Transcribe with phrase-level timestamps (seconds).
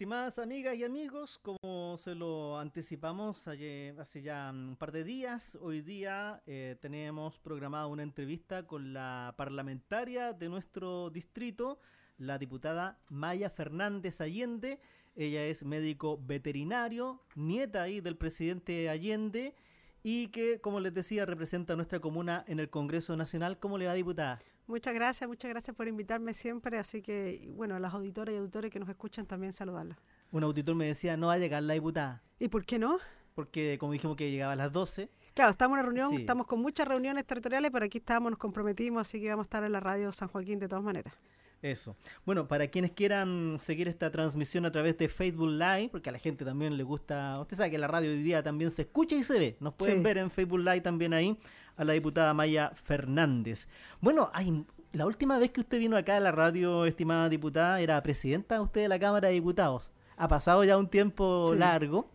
[0.00, 5.82] Estimadas amigas y amigos, como se lo anticipamos hace ya un par de días, hoy
[5.82, 11.80] día eh, tenemos programada una entrevista con la parlamentaria de nuestro distrito,
[12.16, 14.80] la diputada Maya Fernández Allende.
[15.16, 19.54] Ella es médico veterinario, nieta ahí del presidente Allende
[20.02, 23.58] y que, como les decía, representa a nuestra comuna en el Congreso Nacional.
[23.58, 24.38] ¿Cómo le va, diputada?
[24.70, 26.78] Muchas gracias, muchas gracias por invitarme siempre.
[26.78, 29.96] Así que, bueno, a las auditoras y auditores que nos escuchan también saludarlos.
[30.30, 32.22] Un auditor me decía, no va a llegar la diputada.
[32.38, 32.98] ¿Y por qué no?
[33.34, 35.10] Porque, como dijimos que llegaba a las 12.
[35.34, 39.00] Claro, estamos en una reunión, estamos con muchas reuniones territoriales, pero aquí estábamos, nos comprometimos,
[39.00, 41.14] así que vamos a estar en la radio San Joaquín de todas maneras.
[41.62, 41.96] Eso.
[42.24, 46.18] Bueno, para quienes quieran seguir esta transmisión a través de Facebook Live, porque a la
[46.18, 49.24] gente también le gusta, usted sabe que la radio hoy día también se escucha y
[49.24, 51.38] se ve, nos pueden ver en Facebook Live también ahí
[51.80, 53.66] a la diputada Maya Fernández.
[54.02, 58.02] Bueno, hay la última vez que usted vino acá a la radio, estimada diputada, era
[58.02, 59.90] presidenta usted de la Cámara de Diputados.
[60.18, 62.10] Ha pasado ya un tiempo largo.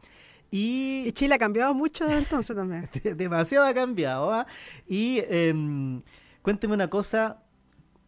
[0.52, 2.88] Y, Chile ha cambiado mucho entonces también.
[3.18, 4.32] demasiado ha cambiado.
[4.32, 4.46] ¿ah?
[4.88, 6.04] Y em,
[6.44, 7.42] cuénteme una cosa,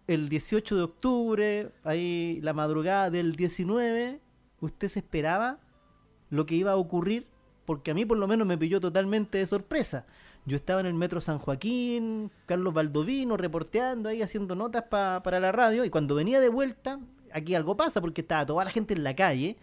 [0.06, 4.22] el 18 de octubre, ahí la madrugada del 19,
[4.62, 5.58] ¿usted se esperaba
[6.30, 7.26] lo que iba a ocurrir?
[7.66, 10.06] Porque a mí por lo menos me pilló totalmente de sorpresa.
[10.48, 15.52] Yo estaba en el metro San Joaquín, Carlos Baldovino, reporteando ahí, haciendo notas para la
[15.52, 17.02] radio, y cuando venía de vuelta,
[17.34, 19.58] aquí algo pasa, porque estaba toda la gente en la calle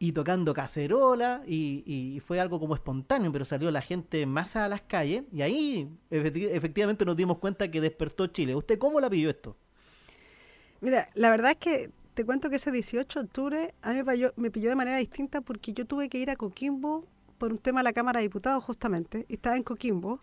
[0.00, 4.82] y tocando cacerola, y, fue algo como espontáneo, pero salió la gente más a las
[4.82, 8.56] calles, y ahí efectivamente nos dimos cuenta que despertó Chile.
[8.56, 9.56] ¿Usted cómo la pilló esto?
[10.80, 14.00] Mira, la verdad es que te cuento que ese 18 de octubre a mí
[14.34, 17.06] me pilló de manera distinta porque yo tuve que ir a Coquimbo
[17.38, 20.20] por un tema de la Cámara de Diputados justamente, y estaba en Coquimbo,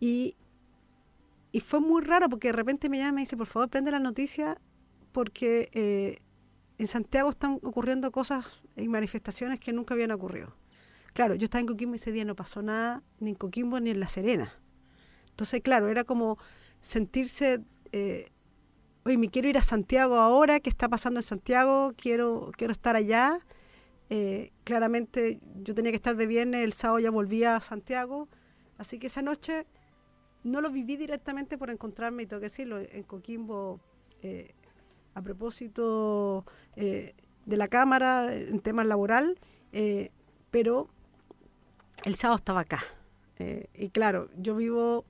[0.00, 0.36] y,
[1.52, 3.90] y fue muy raro porque de repente me llama y me dice, por favor, prende
[3.90, 4.60] la noticia
[5.12, 6.18] porque eh,
[6.78, 8.46] en Santiago están ocurriendo cosas
[8.76, 10.56] y manifestaciones que nunca habían ocurrido.
[11.12, 13.90] Claro, yo estaba en Coquimbo y ese día no pasó nada, ni en Coquimbo ni
[13.90, 14.52] en La Serena.
[15.30, 16.38] Entonces, claro, era como
[16.80, 17.60] sentirse,
[17.92, 18.30] eh,
[19.04, 21.92] oye, me quiero ir a Santiago ahora, ¿qué está pasando en Santiago?
[21.96, 23.38] Quiero, quiero estar allá.
[24.10, 28.28] Eh, claramente yo tenía que estar de viernes, el sábado ya volvía a Santiago,
[28.76, 29.66] así que esa noche
[30.42, 33.80] no lo viví directamente por encontrarme, y tengo que decirlo, en Coquimbo,
[34.20, 34.54] eh,
[35.14, 36.44] a propósito
[36.76, 37.14] eh,
[37.46, 39.38] de la Cámara, en temas laboral,
[40.50, 40.88] pero
[42.04, 42.84] el sábado estaba acá.
[43.74, 45.04] y claro, yo vivo,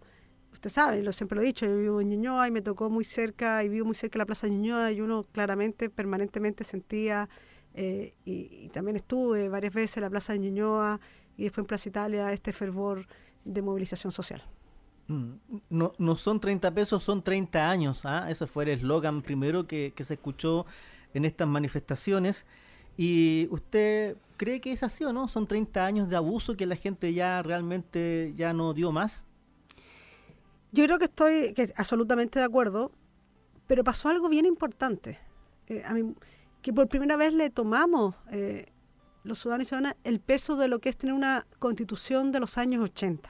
[0.52, 3.04] usted sabe, lo siempre lo he dicho, yo vivo en Ñuñoa y me tocó muy
[3.04, 7.28] cerca, y vivo muy cerca de la Plaza Ñuñoa, y uno claramente, permanentemente sentía
[7.74, 11.00] eh, y, también estuve varias veces en la Plaza de Ñuñoa
[11.36, 13.06] y después en Plaza Italia, este fervor
[13.44, 14.42] de movilización social.
[15.08, 15.32] Mm,
[15.70, 18.06] no, no son 30 pesos, son 30 años.
[18.06, 18.30] ¿ah?
[18.30, 20.66] Ese fue el eslogan primero que, se escuchó
[21.12, 22.46] en estas manifestaciones.
[22.96, 25.26] ¿Y usted cree que es así o no?
[25.26, 29.26] ¿Son 30 años de abuso que la gente ya realmente ya no dio más?
[30.70, 32.92] Yo creo que estoy que absolutamente de acuerdo,
[33.66, 35.18] pero pasó algo bien importante.
[35.66, 36.14] Eh, a mí,
[36.64, 38.72] que por primera vez le tomamos eh,
[39.22, 42.56] los ciudadanos y ciudadanas el peso de lo que es tener una constitución de los
[42.56, 43.28] años 80.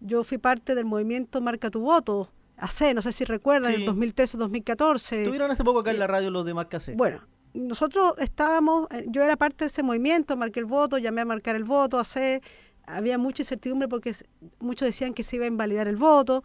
[0.00, 4.38] Yo fui parte del movimiento Marca tu Voto, hace, no sé si recuerdan, en 2013
[4.38, 5.18] 2014.
[5.18, 6.94] Estuvieron hace poco acá en la radio los de Marca C.
[6.94, 7.20] Bueno,
[7.52, 11.54] nosotros estábamos, eh, yo era parte de ese movimiento, marqué el voto, llamé a marcar
[11.54, 12.40] el voto, hace,
[12.86, 14.16] había mucha incertidumbre porque
[14.58, 16.44] muchos decían que se iba a invalidar el voto,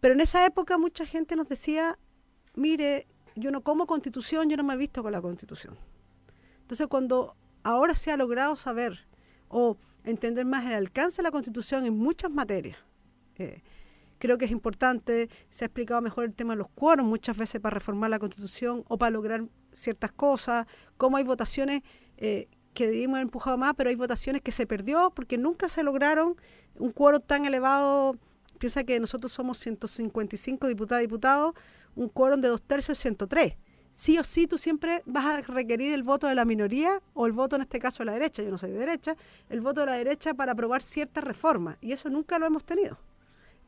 [0.00, 1.96] pero en esa época mucha gente nos decía,
[2.56, 5.76] mire, yo no como constitución, yo no me he visto con la constitución.
[6.60, 9.06] Entonces, cuando ahora se ha logrado saber
[9.48, 12.78] o entender más el alcance de la constitución en muchas materias,
[13.36, 13.62] eh,
[14.18, 17.60] creo que es importante, se ha explicado mejor el tema de los quórum muchas veces
[17.60, 20.66] para reformar la constitución o para lograr ciertas cosas,
[20.96, 21.82] cómo hay votaciones
[22.16, 25.82] eh, que debimos haber empujado más, pero hay votaciones que se perdió porque nunca se
[25.82, 26.36] lograron
[26.76, 28.16] un quórum tan elevado.
[28.58, 31.54] Piensa que nosotros somos 155 diputadas y diputados,
[31.94, 33.54] un quórum de dos tercios 103.
[33.92, 37.32] Sí o sí, tú siempre vas a requerir el voto de la minoría o el
[37.32, 39.16] voto, en este caso, de la derecha, yo no soy de derecha,
[39.48, 41.76] el voto de la derecha para aprobar ciertas reformas.
[41.80, 42.98] Y eso nunca lo hemos tenido.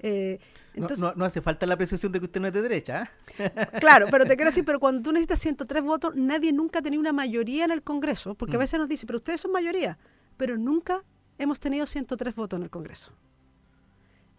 [0.00, 0.38] Eh,
[0.74, 3.08] entonces, no, hace falta la apreciación de que usted no es de derecha.
[3.38, 3.50] ¿eh?
[3.80, 7.00] Claro, pero te quiero decir, pero cuando tú necesitas 103 votos, nadie nunca ha tenido
[7.00, 8.60] una mayoría en el Congreso, porque a mm.
[8.60, 9.96] veces nos dice, pero ustedes son mayoría,
[10.36, 11.02] pero nunca
[11.38, 13.12] hemos tenido 103 votos en el Congreso.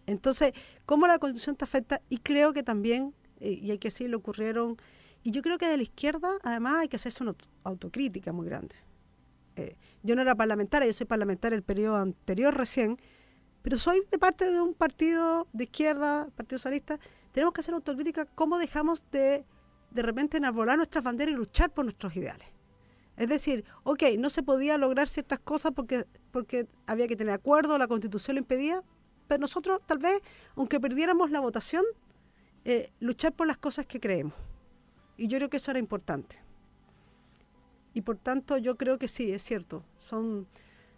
[0.06, 0.52] Entonces,
[0.86, 2.00] ¿cómo la Constitución te afecta?
[2.08, 4.76] Y creo que también eh, y hay que decirlo, ocurrieron.
[5.22, 8.76] Y yo creo que de la izquierda, además, hay que hacerse una autocrítica muy grande.
[9.56, 12.98] Eh, yo no era parlamentaria, yo soy parlamentaria el periodo anterior recién,
[13.62, 16.98] pero soy de parte de un partido de izquierda, Partido Socialista.
[17.32, 19.44] Tenemos que hacer autocrítica cómo dejamos de
[19.90, 22.46] de repente enarbolar nuestras banderas y luchar por nuestros ideales.
[23.16, 27.76] Es decir, ok, no se podía lograr ciertas cosas porque, porque había que tener acuerdo,
[27.78, 28.82] la constitución lo impedía,
[29.26, 30.20] pero nosotros tal vez,
[30.54, 31.84] aunque perdiéramos la votación,
[32.64, 34.34] eh, luchar por las cosas que creemos.
[35.16, 36.42] Y yo creo que eso era importante.
[37.94, 40.46] Y por tanto yo creo que sí, es cierto, son,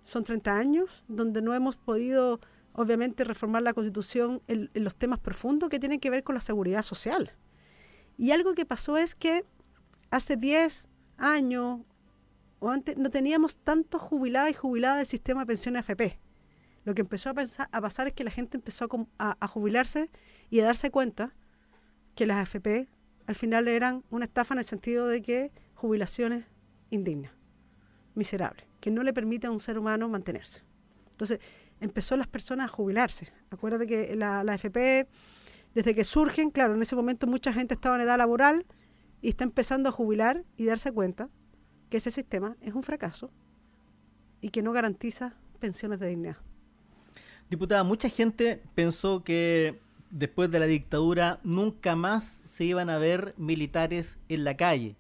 [0.05, 2.41] son 30 años donde no hemos podido,
[2.73, 6.83] obviamente, reformar la constitución en, los temas profundos que tienen que ver con la seguridad
[6.83, 7.33] social.
[8.19, 9.45] Y algo que pasó es que
[10.11, 11.81] hace 10 años
[12.59, 16.21] o antes no teníamos tantos jubilados y jubiladas del sistema de pensiones AFP.
[16.85, 20.11] Lo que empezó a, pasar es que la gente empezó a, jubilarse
[20.49, 21.35] y a darse cuenta
[22.15, 22.89] que las AFP
[23.27, 26.45] al final eran una estafa en el sentido de que jubilaciones
[26.91, 27.33] indignas,
[28.15, 30.63] miserables, que no le permite a un ser humano mantenerse.
[31.13, 31.39] Entonces,
[31.81, 33.33] empezó las personas a jubilarse.
[33.51, 35.07] Acuérdate que la, la AFP,
[35.75, 38.67] desde que surgen, claro, en ese momento mucha gente estaba en edad laboral
[39.23, 41.29] y está empezando a jubilar y darse cuenta
[41.89, 43.31] que ese sistema es un fracaso
[44.41, 46.37] y que no garantiza pensiones de dignidad.
[47.51, 49.81] Diputada, mucha gente pensó que
[50.11, 54.97] después de la dictadura nunca más se iban a ver militares en la calle.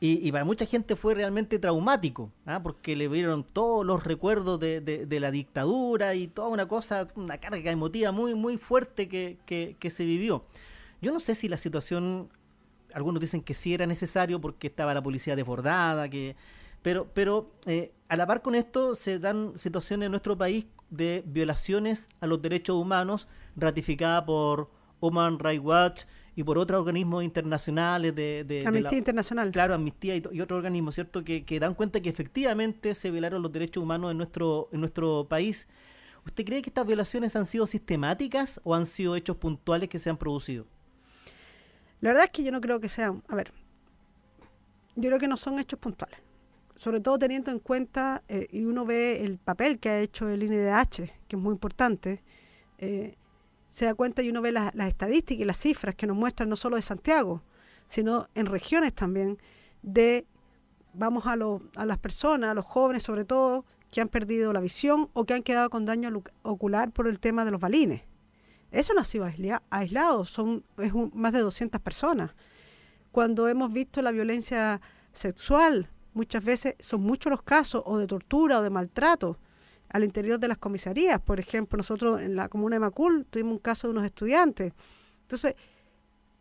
[0.00, 2.62] Y, para mucha gente fue realmente traumático, ¿ah?
[2.62, 7.70] porque le vieron todos los recuerdos de, la dictadura y toda una cosa, una carga
[7.70, 10.44] emotiva muy, muy fuerte que se vivió.
[11.00, 12.28] Yo no sé si la situación
[12.94, 16.36] algunos dicen que sí era necesario porque estaba la policía desbordada, que
[16.80, 21.24] pero, pero eh, a la par con esto se dan situaciones en nuestro país de
[21.26, 23.26] violaciones a los derechos humanos
[23.56, 24.70] ratificada por
[25.00, 26.02] Human Rights Watch
[26.36, 28.44] y por otros organismos internacionales de...
[28.44, 29.50] de Amnistía de la, Internacional.
[29.50, 31.24] Claro, Amnistía y, y otros organismos, ¿cierto?
[31.24, 35.26] Que, que, dan cuenta que efectivamente se violaron los derechos humanos en nuestro, en nuestro
[35.28, 35.68] país.
[36.24, 40.08] ¿Usted cree que estas violaciones han sido sistemáticas o han sido hechos puntuales que se
[40.10, 40.66] han producido?
[42.00, 43.52] La verdad es que yo no creo que sean, a ver,
[44.96, 46.18] yo creo que no son hechos puntuales,
[46.84, 50.42] sobre todo teniendo en cuenta, eh, y uno ve el papel que ha hecho el
[50.42, 52.22] INDH, que es muy importante,
[52.76, 53.16] eh,
[53.68, 56.50] se da cuenta y uno ve la, las estadísticas y las cifras que nos muestran
[56.50, 57.42] no solo de Santiago,
[57.88, 59.38] sino en regiones también,
[59.80, 60.26] de,
[60.92, 64.60] vamos a, lo, a las personas, a los jóvenes sobre todo, que han perdido la
[64.60, 68.02] visión o que han quedado con daño ocular por el tema de los balines.
[68.72, 69.26] Eso no ha sido
[69.70, 72.32] aislado, son es un, más de 200 personas.
[73.10, 74.82] Cuando hemos visto la violencia
[75.14, 79.38] sexual, muchas veces son muchos los casos o de tortura o de maltrato
[79.90, 81.20] al interior de las comisarías.
[81.20, 84.72] Por ejemplo, nosotros en la comuna de Macul tuvimos un caso de unos estudiantes.
[85.22, 85.54] Entonces,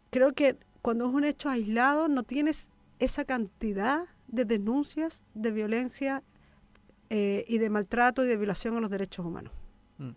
[0.10, 6.24] creo que cuando es un hecho aislado no tienes esa cantidad de denuncias de violencia
[7.10, 9.54] eh, y de maltrato y de violación a los derechos humanos.
[9.98, 10.12] Mm.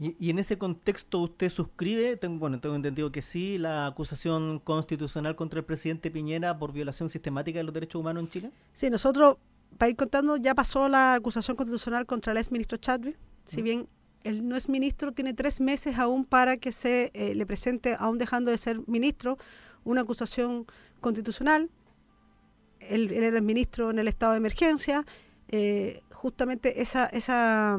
[0.00, 4.60] Y, y, en ese contexto usted suscribe, tengo, bueno, tengo entendido que sí, la acusación
[4.60, 8.50] constitucional contra el presidente Piñera por violación sistemática de los derechos humanos en Chile.
[8.72, 9.38] Sí, nosotros,
[9.76, 13.88] para ir contando, ya pasó la acusación constitucional contra el ex ministro Chadwick, si bien
[14.24, 18.18] él no es ministro, tiene tres meses aún para que se eh, le presente, aún
[18.18, 19.38] dejando de ser ministro,
[19.84, 20.66] una acusación
[21.00, 21.70] constitucional.
[22.80, 25.04] Él, él era el ministro en el estado de emergencia.
[25.48, 27.78] Eh, justamente esa, esa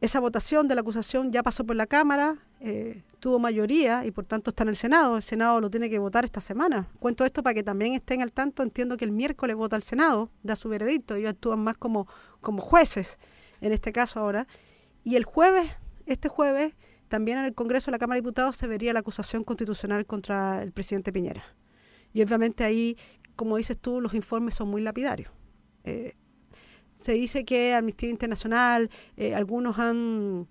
[0.00, 4.24] esa votación de la acusación ya pasó por la Cámara, eh, tuvo mayoría y por
[4.24, 5.16] tanto está en el Senado.
[5.16, 6.88] El Senado lo tiene que votar esta semana.
[6.98, 8.62] Cuento esto para que también estén al tanto.
[8.62, 11.14] Entiendo que el miércoles vota el Senado, da su veredicto.
[11.14, 12.06] Ellos actúan más como,
[12.40, 13.18] como jueces
[13.60, 14.46] en este caso ahora.
[15.02, 15.70] Y el jueves,
[16.04, 16.74] este jueves,
[17.08, 20.62] también en el Congreso de la Cámara de Diputados se vería la acusación constitucional contra
[20.62, 21.44] el presidente Piñera.
[22.12, 22.96] Y obviamente ahí,
[23.34, 25.30] como dices tú, los informes son muy lapidarios.
[25.84, 26.16] Eh,
[27.06, 30.48] se dice que Amnistía Internacional, eh, algunos han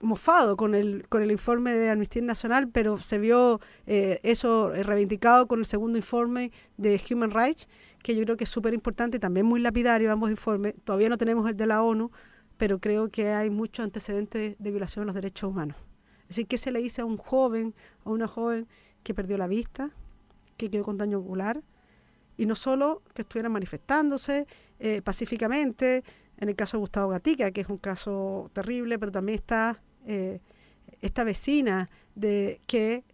[0.00, 5.46] mofado con el, con el informe de Amnistía Internacional, pero se vio eh, eso reivindicado
[5.48, 7.68] con el segundo informe de Human Rights,
[8.02, 10.72] que yo creo que es súper importante, también muy lapidario ambos informes.
[10.84, 12.10] Todavía no tenemos el de la ONU,
[12.56, 15.76] pero creo que hay muchos antecedentes de violación de los derechos humanos.
[16.22, 17.74] Es decir, ¿qué se le dice a un joven,
[18.06, 18.66] a una joven
[19.02, 19.90] que perdió la vista,
[20.56, 21.62] que quedó con daño ocular,
[22.40, 24.46] y no solo que estuvieran manifestándose
[24.78, 26.02] eh, pacíficamente,
[26.38, 30.40] en el caso de Gustavo Gatica, que es un caso terrible, pero también está eh,
[31.02, 33.04] esta vecina de que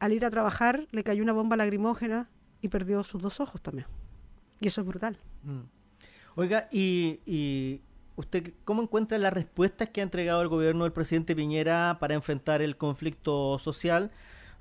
[0.00, 2.28] al ir a trabajar le cayó una bomba lacrimógena
[2.60, 3.86] y perdió sus dos ojos también.
[4.60, 5.18] Y eso es brutal.
[5.44, 5.62] Mm.
[6.36, 7.80] Oiga, y, y
[8.16, 12.60] ¿Usted cómo encuentra las respuestas que ha entregado el gobierno del presidente Piñera para enfrentar
[12.60, 14.10] el conflicto social?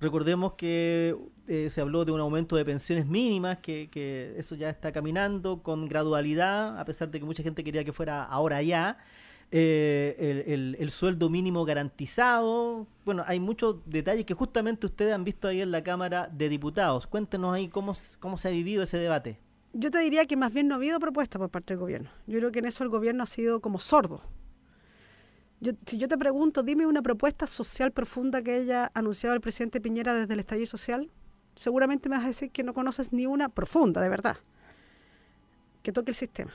[0.03, 1.15] Recordemos que
[1.48, 5.88] eh, se habló de un aumento de pensiones mínimas, que, eso ya está caminando con
[5.88, 8.98] gradualidad, a pesar de que mucha gente quería que fuera ahora ya.
[9.50, 12.86] Eh, el, el, el, sueldo mínimo garantizado.
[13.05, 17.07] Bueno, hay muchos detalles que justamente ustedes han visto ahí en la Cámara de Diputados.
[17.07, 19.39] Cuéntenos ahí cómo, cómo se ha vivido ese debate.
[19.72, 22.10] yo te diría que más bien no ha habido propuesta por parte del gobierno.
[22.27, 24.19] Yo creo que en eso el gobierno ha sido como sordo.
[25.86, 30.13] Si yo te pregunto, dime una propuesta social profunda que haya anunciado el presidente Piñera
[30.13, 31.10] desde el estallido social,
[31.55, 34.38] seguramente me vas a decir que no conoces ni una profunda, de verdad,
[35.82, 36.53] que toque el sistema.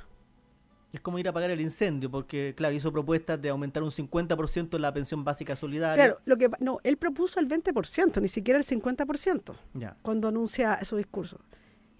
[0.93, 4.79] Es como ir a pagar el incendio, porque, claro, hizo propuestas de aumentar un 50%
[4.79, 6.03] la pensión básica solidaria.
[6.03, 9.55] Claro, lo que, no, él propuso el 20%, ni siquiera el 50%,
[10.00, 11.41] cuando anuncia su discurso.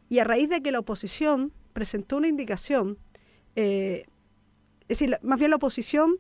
[0.09, 2.99] Y a raíz de que la oposición presentó una indicación,
[3.57, 4.07] eh,
[4.89, 6.19] es decir, más bien la oposición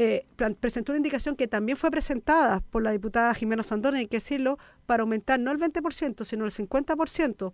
[0.00, 0.24] eh,
[0.60, 4.56] presentó una indicación que también fue presentada por la diputada Jimena Sandón, hay que decirlo,
[4.86, 7.52] para aumentar no el 20%, sino el 50%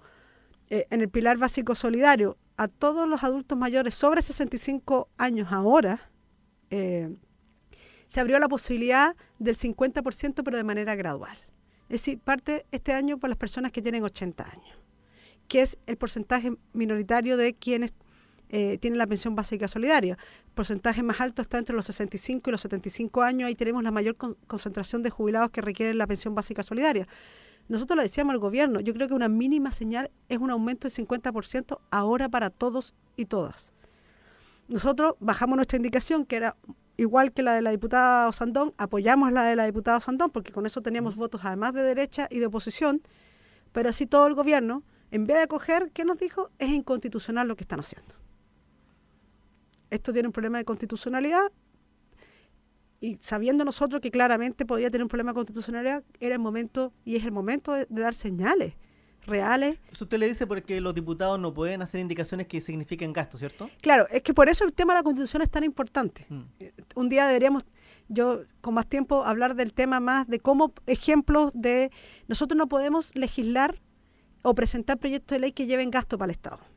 [0.69, 6.11] eh, en el pilar básico solidario a todos los adultos mayores sobre 65 años ahora,
[6.71, 11.39] se abrió la posibilidad del 50%, pero de manera gradual.
[11.85, 14.85] Es decir, parte este año por las personas que tienen 80 años
[15.49, 17.93] que es el porcentaje minoritario de quienes
[18.57, 20.17] eh, tienen la pensión básica solidaria.
[20.47, 23.91] El porcentaje más alto está entre los 65 y los 75 años, ahí tenemos la
[23.91, 27.09] mayor concentración de jubilados que requieren la pensión básica solidaria.
[27.67, 31.05] Nosotros lo decíamos al gobierno, yo creo que una mínima señal es un aumento del
[31.05, 33.73] 50% ahora para todos y todas.
[34.69, 36.57] Nosotros bajamos nuestra indicación, que era
[36.97, 40.65] igual que la de la diputada Osandón, apoyamos la de la diputada Osandón, porque con
[40.65, 43.03] eso teníamos votos además de derecha y de oposición,
[43.73, 46.51] pero así todo el gobierno en vez de acoger, ¿qué nos dijo?
[46.61, 48.15] Es inconstitucional lo que están haciendo.
[49.95, 51.53] Esto tiene un problema de constitucionalidad
[53.01, 57.15] y sabiendo nosotros que claramente podía tener un problema de constitucionalidad, era el momento y
[57.15, 58.75] es el momento de, dar señales
[59.25, 59.79] reales.
[59.93, 63.71] Eso usted le dice porque los diputados no pueden hacer indicaciones que signifiquen gasto, ¿cierto?
[63.83, 66.27] Claro, es que por eso el tema de la constitución es tan importante.
[66.29, 66.43] Mm.
[66.97, 67.65] Un día deberíamos,
[68.09, 71.93] yo con más tiempo, hablar del tema más de cómo ejemplos de
[72.27, 73.81] nosotros no podemos legislar
[74.43, 76.74] o presentar proyectos de ley que lleven gasto para el Estado.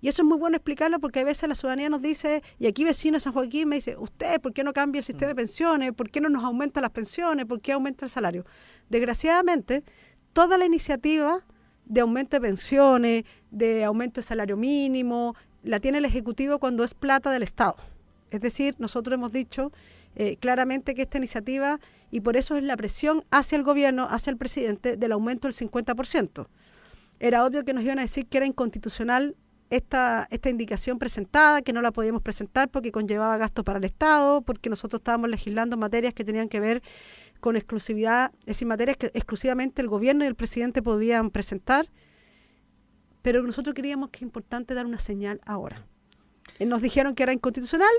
[0.00, 2.84] Y eso es muy bueno explicarlo porque a veces la ciudadanía nos dice, y aquí
[2.84, 5.36] vecino de San Joaquín me dice, usted, ¿por qué no cambia el sistema de mm.
[5.36, 5.92] pensiones?
[5.92, 7.46] ¿Por qué no nos aumenta las pensiones?
[7.46, 8.44] ¿Por qué aumenta el salario?
[8.88, 9.84] Desgraciadamente,
[10.32, 11.44] toda la iniciativa
[11.84, 16.94] de aumento de pensiones, de aumento de salario mínimo, la tiene el Ejecutivo cuando es
[16.94, 17.76] plata del Estado.
[18.30, 19.72] Es decir, nosotros hemos dicho
[20.16, 21.78] eh, claramente que esta iniciativa,
[22.10, 25.54] y por eso es la presión hacia el gobierno, hacia el presidente, del aumento del
[25.54, 26.46] 50%
[27.20, 29.36] era obvio que nos iban a decir que era inconstitucional
[29.70, 34.42] esta, esta indicación presentada, que no la podíamos presentar porque conllevaba gastos para el Estado,
[34.42, 36.82] porque nosotros estábamos legislando materias que tenían que ver
[37.38, 41.88] con exclusividad, es decir, materias que exclusivamente el gobierno y el presidente podían presentar,
[43.22, 45.86] pero nosotros creíamos que es importante dar una señal ahora.
[46.58, 47.92] Eh, nos dijeron que era inconstitucional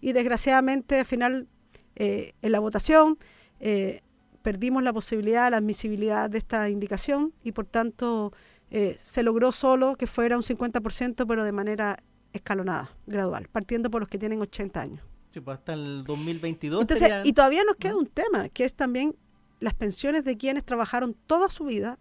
[0.00, 1.48] y desgraciadamente al final
[1.96, 3.18] eh, en la votación
[3.60, 4.00] eh,
[4.42, 8.32] perdimos la posibilidad, la admisibilidad de esta indicación y por tanto
[8.70, 11.98] eh, se logró solo que fuera un 50%, pero de manera
[12.32, 15.00] escalonada, gradual, partiendo por los que tienen 80 años.
[15.32, 16.86] Sí, pues hasta el 2022.
[17.24, 19.14] Y todavía nos queda un tema, que es también
[19.60, 21.98] las pensiones de quienes trabajaron toda su vida.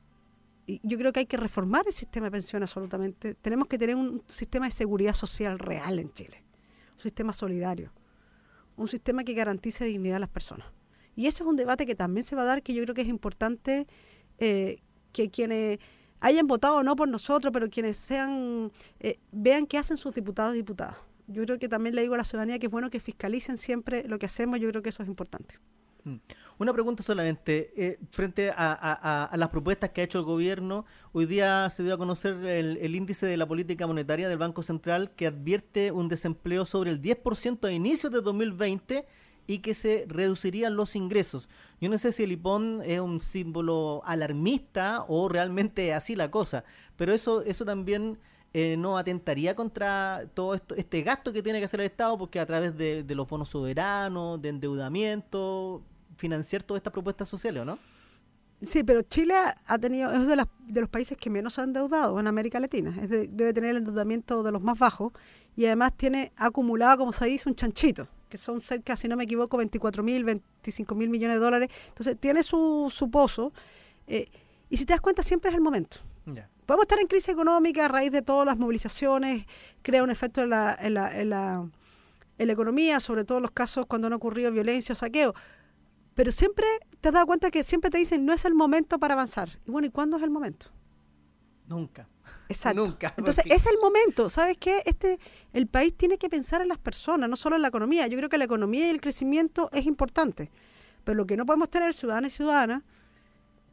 [0.66, 3.36] Y yo creo que hay que reformar el sistema de pensión absolutamente.
[3.36, 6.44] Tenemos que tener un sistema de seguridad social real en Chile,
[6.94, 7.94] un sistema solidario,
[8.76, 10.68] un sistema que garantice dignidad a las personas.
[11.16, 13.02] Y ese es un debate que también se va a dar, que yo creo que
[13.02, 13.88] es importante
[14.38, 14.82] eh,
[15.14, 15.80] que quienes
[16.20, 20.54] hayan votado o no por nosotros, pero quienes sean, eh, vean qué hacen sus diputados
[20.56, 20.96] y diputadas.
[21.28, 24.08] Yo creo que también le digo a la ciudadanía que es bueno que fiscalicen siempre
[24.08, 25.56] lo que hacemos, yo creo que eso es importante.
[26.04, 26.16] Mm.
[26.60, 31.70] Una pregunta solamente, eh, frente a, las propuestas que ha hecho el gobierno, hoy día
[31.70, 35.28] se dio a conocer el, el, índice de la política monetaria del Banco Central que
[35.28, 39.06] advierte un desempleo sobre el 10% a inicios de 2020
[39.48, 41.48] y que se reducirían los ingresos.
[41.80, 46.66] Yo no sé si el IPON es un símbolo alarmista o realmente así la cosa,
[46.98, 48.20] pero eso, eso también
[48.54, 52.40] eh, no atentaría contra todo esto, este gasto que tiene que hacer el Estado, porque
[52.40, 55.82] a través de, los bonos soberanos, de endeudamiento,
[56.18, 57.80] financiar todas estas propuestas sociales, ¿o no?
[58.62, 59.36] Sí, pero Chile
[59.68, 62.96] ha tenido, es de, de los países que menos han endeudado en América Latina.
[63.00, 65.14] Es debe tener el endeudamiento de los más bajos
[65.56, 69.24] y además tiene acumulado, como se dice, un chanchito que son cerca, si no me
[69.24, 71.70] equivoco, 24 mil, 25 mil millones de dólares.
[71.90, 73.54] Entonces, tiene su, su pozo.
[74.08, 74.28] Eh,
[74.70, 75.98] y si te das cuenta, siempre es el momento.
[76.66, 79.46] Podemos estar en crisis económica a raíz de todas las movilizaciones,
[79.82, 81.70] crea un efecto en la, en la, en la,
[82.38, 85.34] en la economía, sobre todo en los casos cuando han ocurrido violencia o saqueo.
[86.14, 86.66] Pero siempre
[87.00, 89.50] te has dado cuenta que siempre te dicen, no es el momento para avanzar.
[89.66, 90.68] Y bueno, ¿y cuándo es el momento?
[91.68, 92.10] Nunca.
[92.50, 92.86] Exacto.
[92.86, 93.14] Nunca.
[93.18, 94.30] Entonces, es el momento.
[94.30, 94.82] ¿Sabes qué?
[94.86, 95.20] Este,
[95.54, 98.08] el país tiene que pensar en las personas, no solo en la economía.
[98.08, 100.52] Yo creo que la economía y el crecimiento es importante.
[101.04, 102.84] Pero lo que no podemos tener ciudadanos y ciudadanas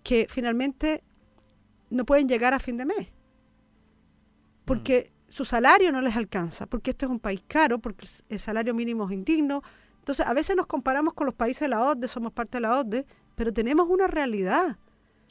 [0.02, 1.02] que finalmente
[1.90, 3.09] no pueden llegar a fin de mes.
[4.64, 8.73] porque su salario no les alcanza, porque este es un país caro, porque el salario
[8.73, 9.62] mínimo es indigno.
[9.99, 12.78] Entonces, a veces nos comparamos con los países de la OCDE, somos parte de la
[12.78, 13.04] OCDE,
[13.35, 14.78] pero tenemos una realidad.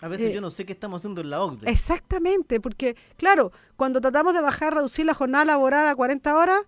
[0.04, 1.72] A veces eh, yo no sé qué estamos haciendo en la OCDE.
[1.72, 6.60] Exactamente, porque, claro, cuando tratamos de bajar, reducir la jornada laboral a 40 horas,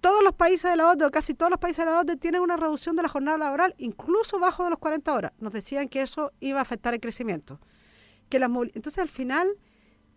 [0.00, 2.40] todos los países de la OCDE, o casi todos los países de la OCDE, tienen
[2.40, 5.32] una reducción de la jornada laboral, incluso bajo de los 40 horas.
[5.38, 7.60] Nos decían que eso iba a afectar el crecimiento.
[8.30, 9.46] Que las Entonces, al final,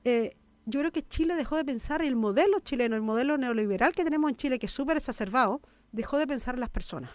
[0.06, 4.06] eh, yo creo que Chile dejó de pensar, el modelo chileno, el modelo neoliberal que
[4.06, 5.60] tenemos en Chile, que es súper exacerbado,
[5.92, 7.12] dejó de pensar en las personas.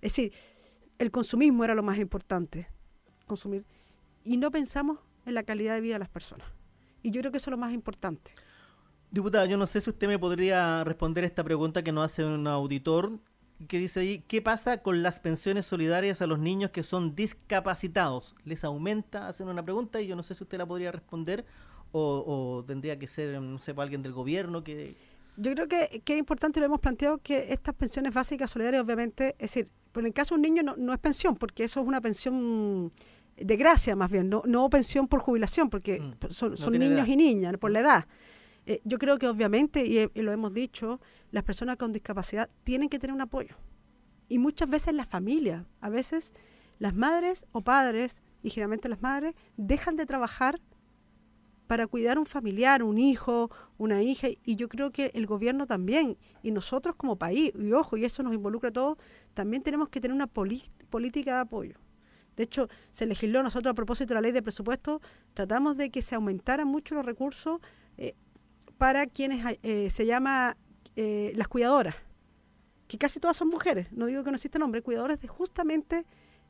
[0.00, 0.32] Es decir,
[0.98, 2.68] el consumismo era lo más importante,
[3.26, 3.64] consumir,
[4.24, 6.46] y no pensamos en la calidad de vida de las personas.
[7.02, 8.32] Y yo creo que eso es lo más importante.
[9.10, 12.46] Diputada, yo no sé si usted me podría responder esta pregunta que nos hace un
[12.46, 13.20] auditor
[13.68, 18.34] que dice ahí, ¿qué pasa con las pensiones solidarias a los niños que son discapacitados?
[18.44, 19.28] ¿Les aumenta?
[19.28, 21.46] Hacen una pregunta y yo no sé si usted la podría responder
[21.92, 24.96] o, tendría que ser, no sé, alguien del gobierno que...
[25.36, 29.52] Yo creo que, es importante, lo hemos planteado, que estas pensiones básicas solidarias, obviamente, es
[29.52, 32.00] decir, en el caso de un niño no, no es pensión, porque eso es una
[32.00, 32.92] pensión
[33.36, 37.16] de gracia más bien, no, no pensión por jubilación, porque mm, son, son niños y
[37.16, 38.06] niñas, por la edad.
[38.66, 41.00] Eh, yo creo que obviamente, y, lo hemos dicho,
[41.30, 43.56] las personas con discapacidad tienen que tener un apoyo.
[44.28, 46.32] Y muchas veces la familia, a veces
[46.78, 50.60] las madres o padres, y generalmente las madres, dejan de trabajar
[51.66, 56.16] para cuidar un familiar, un hijo, una hija, y yo creo que el gobierno también,
[56.42, 58.98] y nosotros como país, y ojo, y eso nos involucra a todos,
[59.34, 61.83] también tenemos que tener una política de apoyo.
[62.36, 65.00] De hecho, se legisló nosotros a propósito de la ley de presupuesto,
[65.34, 67.60] tratamos de que se aumentaran mucho los recursos
[67.96, 68.14] eh,
[68.78, 70.56] para quienes eh, se llama
[70.96, 71.94] eh, las cuidadoras,
[72.88, 76.04] que casi todas son mujeres, no digo que no existen hombres, cuidadoras de justamente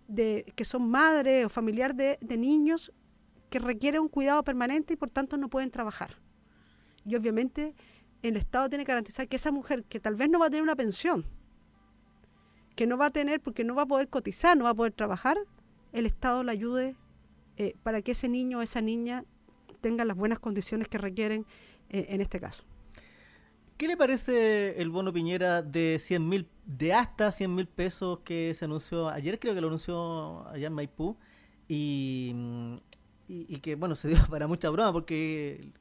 [0.08, 2.92] de que son madres o familiar de, niños
[3.50, 6.18] que requieren un cuidado permanente y por tanto no pueden trabajar.
[7.04, 7.74] Y obviamente
[8.22, 10.62] el Estado tiene que garantizar que esa mujer que tal vez no va a tener
[10.62, 11.24] una pensión,
[12.74, 14.92] que no va a tener porque no va a poder cotizar, no va a poder
[14.92, 15.38] trabajar,
[15.94, 16.96] el Estado la ayude
[17.56, 19.24] eh, para que ese niño o esa niña
[19.80, 21.46] tenga las buenas condiciones que requieren
[21.88, 22.64] eh, en este caso.
[23.76, 28.54] ¿Qué le parece el bono Piñera de 100 mil, de hasta 100 mil pesos que
[28.54, 31.16] se anunció ayer, creo que lo anunció allá en Maipú,
[31.68, 32.34] y,
[33.26, 35.72] y, que, bueno, se dio para mucha broma porque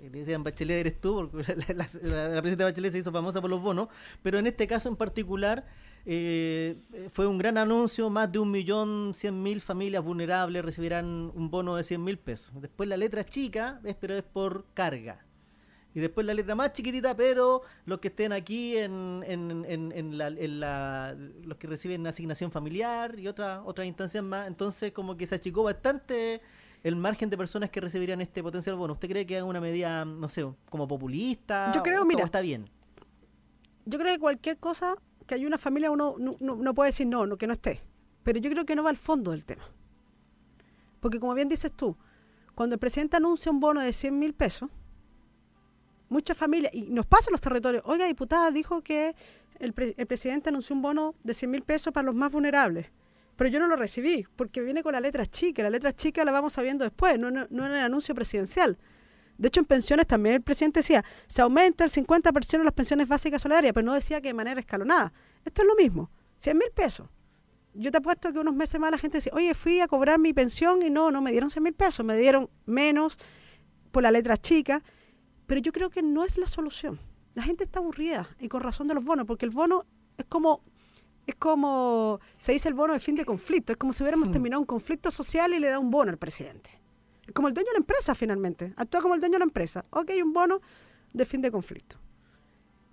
[0.00, 3.62] le decían Bachelet eres tú, porque la, la, presidenta Bachelet se hizo famosa por los
[3.62, 3.88] bonos,
[4.22, 5.66] pero en este caso en particular
[6.06, 6.76] eh,
[7.10, 11.76] fue un gran anuncio, más de un millón cien mil familias vulnerables recibirán un bono
[11.76, 12.52] de cien mil pesos.
[12.60, 15.24] Después la letra chica, pero es por carga.
[15.96, 21.14] Y después la letra más chiquitita, pero los que estén aquí en, en, en, la,
[21.44, 24.48] los que reciben asignación familiar y otra, otras instancias más.
[24.48, 26.40] Entonces como que se achicó bastante
[26.82, 28.94] el margen de personas que recibirían este potencial bono.
[28.94, 31.70] ¿Usted cree que es una medida, no sé, como populista?
[31.72, 32.68] Yo creo, mira, está bien.
[33.86, 37.36] Yo creo que cualquier cosa que hay una familia, uno no, puede decir no, no,
[37.36, 37.80] que no esté.
[38.22, 39.64] Pero yo creo que no va al fondo del tema.
[41.00, 41.96] Porque como bien dices tú,
[42.54, 44.70] cuando el presidente anuncia un bono de 100 mil pesos,
[46.08, 49.14] muchas familias, y nos pasa en los territorios, oiga, diputada, dijo que
[49.58, 52.86] el, presidente anunció un bono de 100 mil pesos para los más vulnerables,
[53.36, 56.32] pero yo no lo recibí, porque viene con la letra chica, la letra chica la
[56.32, 58.78] vamos sabiendo después, no, no, no en el anuncio presidencial.
[59.36, 63.08] De hecho, en pensiones también el presidente decía, se aumenta el 50% de las pensiones
[63.08, 65.12] básicas solidarias, pero no decía que de manera escalonada.
[65.44, 67.08] Esto es lo mismo, 100 mil pesos.
[67.74, 70.32] Yo te apuesto que unos meses más la gente decía, oye, fui a cobrar mi
[70.32, 73.18] pensión y no, no me dieron 100 mil pesos, me dieron menos
[73.90, 74.82] por la letra chica,
[75.46, 77.00] pero yo creo que no es la solución.
[77.34, 79.84] La gente está aburrida y con razón de los bonos, porque el bono
[80.16, 80.62] es como
[81.26, 84.32] es como se dice el bono de fin de conflicto, es como si hubiéramos hmm.
[84.32, 86.83] terminado un conflicto social y le da un bono al presidente
[87.32, 88.74] como el dueño de la empresa finalmente.
[88.76, 89.84] Actúa como el dueño de la empresa.
[89.90, 90.60] Ok, un bono
[91.12, 91.96] de fin de conflicto.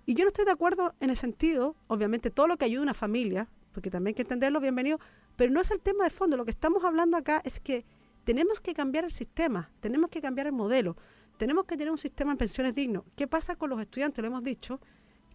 [0.06, 2.82] Y yo no estoy de acuerdo en el sentido, obviamente todo lo que ayuda a
[2.84, 4.98] una familia, porque también hay que entenderlo, bienvenido,
[5.36, 6.36] pero no es el tema de fondo.
[6.36, 7.84] Lo que estamos hablando acá es que
[8.24, 10.96] tenemos que cambiar el sistema, tenemos que cambiar el modelo,
[11.36, 13.04] tenemos que tener un sistema de pensiones digno.
[13.16, 14.22] ¿Qué pasa con los estudiantes?
[14.22, 14.80] Lo hemos dicho,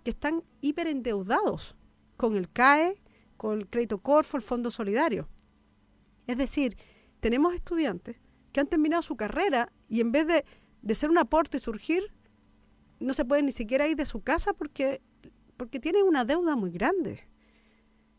[0.04, 1.76] que están hiperendeudados
[2.16, 3.02] con el CAE,
[3.36, 5.28] con el crédito Corfo, el Fondo Solidario.
[6.28, 6.78] Es decir,
[7.20, 8.18] tenemos estudiantes
[8.58, 10.44] que han terminado su carrera y en vez de,
[10.82, 12.12] de ser un aporte y surgir,
[13.00, 15.00] no se pueden ni siquiera ir de su casa porque,
[15.58, 17.20] porque tienen una deuda muy grande.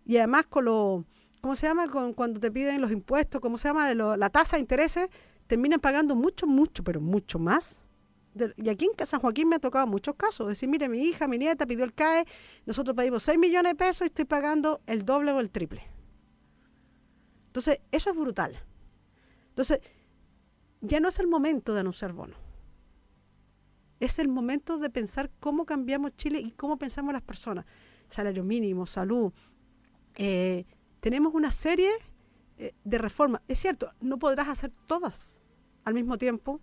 [0.05, 1.05] Y además con lo,
[1.41, 1.89] ¿cómo se llama?
[1.89, 3.93] Con, cuando te piden los impuestos, ¿cómo se llama?
[3.95, 5.09] la tasa de intereses,
[5.49, 7.81] terminan pagando mucho, mucho, pero mucho más.
[8.59, 10.47] y aquí en San Joaquín me ha tocado muchos casos.
[10.47, 12.27] Decir, mire, mi hija, mi nieta pidió el CAE,
[12.65, 15.83] nosotros pedimos 6 millones de pesos y estoy pagando el doble o el triple.
[17.49, 18.57] Entonces, eso es brutal.
[19.49, 19.81] Entonces,
[20.81, 22.37] ya no es el momento de anunciar bonos.
[24.01, 27.65] es el momento de pensar cómo cambiamos Chile y cómo pensamos las personas.
[28.07, 29.33] Salario mínimo, salud.
[30.15, 30.67] Eh,
[31.01, 31.91] tenemos una serie
[32.59, 33.43] eh, de reformas.
[33.49, 35.37] Es cierto, no podrás hacer todas
[35.85, 36.61] al mismo tiempo,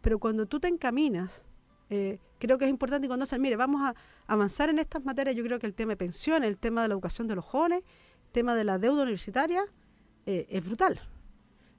[0.00, 1.42] pero cuando tú te encaminas,
[1.90, 3.96] eh, creo que es importante cuando se mire, vamos a
[4.28, 6.94] avanzar en estas materias, yo creo que el tema de pensiones, el tema de la
[6.94, 7.82] educación de los jóvenes,
[8.26, 9.64] el tema de la deuda universitaria,
[10.26, 11.00] es brutal.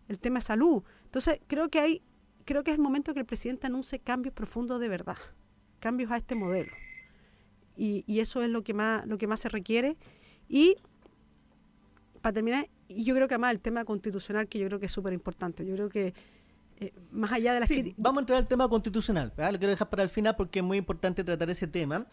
[0.08, 0.84] El tema de salud.
[1.06, 2.02] Entonces, creo que hay
[2.46, 5.18] creo que es el momento que el presidente anuncie cambios profundos de verdad,
[5.80, 6.72] cambios a este modelo.
[7.76, 9.98] Y, eso es lo que más lo que más se requiere.
[10.48, 10.78] Y
[12.22, 14.92] para terminar, y yo creo que además el tema constitucional, que yo creo que es
[14.92, 15.66] súper importante.
[15.66, 16.14] Yo creo que
[16.80, 19.34] eh, más allá de las sí, Vamos a entrar al tema constitucional.
[19.36, 22.06] Lo quiero dejar para el final porque es muy importante tratar ese tema.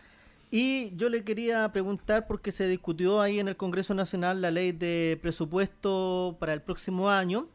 [0.51, 4.73] Y yo le quería preguntar, porque se discutió ahí en el Congreso Nacional la ley
[4.73, 7.49] de presupuesto para el próximo año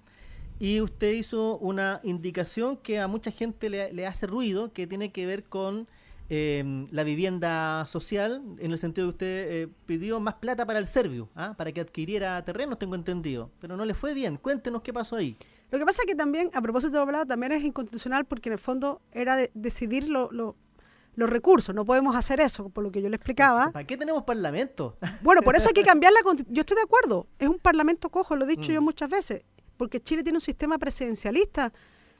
[0.60, 5.26] y usted hizo una indicación que a mucha gente le, hace ruido, que tiene que
[5.26, 5.88] ver con
[6.30, 10.80] em, la vivienda social, en el sentido de que usted eh, pidió más plata para
[10.80, 11.54] el Servio, ¿ah?
[11.58, 14.38] para que adquiriera terrenos, tengo entendido, pero no le fue bien.
[14.38, 15.38] Cuéntenos qué pasó ahí.
[15.70, 18.54] Lo que pasa es que también, a propósito de hablado, también es inconstitucional porque en
[18.54, 21.76] el fondo era de decidir lo, los recursos.
[21.76, 23.72] No podemos hacer eso, por lo que yo le explicaba.
[23.72, 24.98] ¿Para qué tenemos parlamento?
[25.22, 26.56] Bueno, por eso hay que cambiar la constitución.
[26.56, 27.28] Yo estoy de acuerdo.
[27.38, 28.86] Es un parlamento cojo, lo he dicho yo mm.
[28.86, 29.44] muchas veces
[29.78, 31.72] porque Chile tiene un sistema presidencialista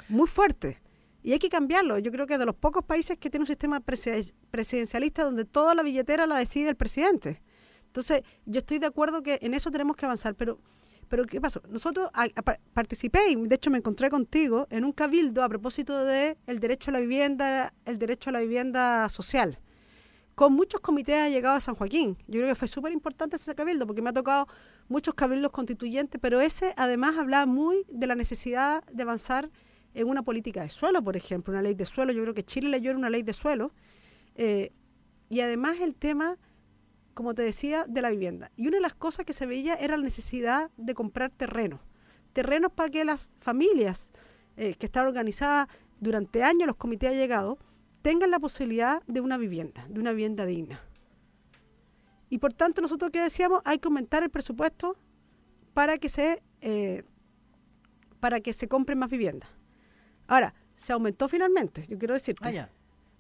[0.10, 0.82] muy fuerte
[1.24, 1.98] y hay que cambiarlo.
[2.00, 5.76] Yo creo que es de los pocos países que tiene un sistema presidencialista donde toda
[5.76, 7.42] la billetera la decide el presidente.
[7.88, 10.60] Entonces, yo estoy de acuerdo que en eso tenemos que avanzar, pero
[11.10, 11.62] pero ¿qué pasó?
[11.70, 12.10] Nosotros
[12.74, 16.92] participé y de hecho me encontré contigo en un cabildo a propósito de el derecho
[16.92, 19.58] a la vivienda, el derecho a la vivienda social
[20.38, 22.16] con muchos comités llegados a San Joaquín.
[22.28, 24.48] Yo creo que fue súper importante ese cabildo porque me ha tocado
[24.90, 29.50] muchos cabildos constituyentes, pero ese además hablaba muy de la necesidad de avanzar
[29.94, 32.12] en una política de suelo, por ejemplo, una ley de suelo.
[32.12, 33.72] Yo creo que Chile leyó una ley de suelo.
[34.36, 34.72] Eh,
[35.30, 36.38] y además el tema,
[37.14, 38.52] como te decía, de la vivienda.
[38.56, 41.82] Y una de las cosas que se veía era la necesidad de comprar terrenos.
[42.34, 44.12] Terrenos para que las familias
[44.56, 45.68] eh, que están organizadas
[46.00, 47.58] durante años, los comités llegados,
[48.04, 50.87] tengan la posibilidad de una vivienda, de una vivienda digna.
[52.30, 54.98] Y por tanto, nosotros que decíamos, hay que aumentar el presupuesto
[55.74, 57.04] para que se, eh,
[58.20, 59.50] para que se compren más viviendas.
[60.28, 62.60] Ahora, se aumentó finalmente, yo quiero decirte.
[62.60, 62.70] Ah,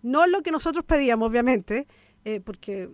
[0.01, 1.87] no es lo que nosotros pedíamos, obviamente,
[2.25, 2.89] eh, porque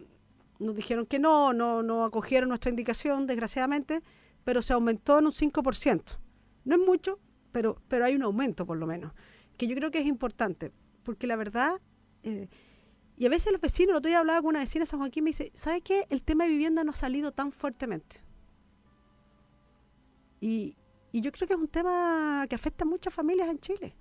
[0.59, 4.01] nos dijeron que no, no, no acogieron nuestra indicación, desgraciadamente,
[4.43, 6.17] pero se aumentó en un 5%.
[6.65, 7.19] No es mucho,
[7.51, 9.13] pero, pero hay un aumento por lo menos,
[9.57, 10.71] que yo creo que es importante
[11.03, 11.79] porque la verdad,
[12.23, 12.47] eh,
[13.23, 15.23] y a veces los vecinos, el otro día hablaba con una vecina de San Joaquín,
[15.23, 16.05] me dice, ¿sabes qué?
[16.09, 18.21] El tema de vivienda no ha salido tan fuertemente.
[20.41, 20.75] Y,
[21.13, 23.95] yo creo que es un tema que afecta a muchas familias en Chile.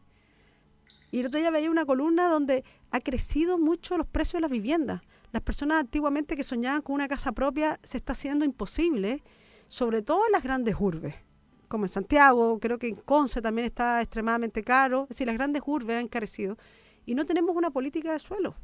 [1.13, 4.51] Y el otro día veía una columna donde ha crecido mucho los precios de las
[4.51, 5.03] viviendas.
[5.31, 9.23] Las personas antiguamente que soñaban con una casa propia se está haciendo imposible,
[9.69, 11.15] sobre todo en las grandes urbes,
[11.69, 15.05] como en Santiago, creo que en Conce también está extremadamente caro.
[15.05, 16.59] Es decir, las grandes urbes han encarecido
[17.07, 18.57] y no tenemos una política de suelo.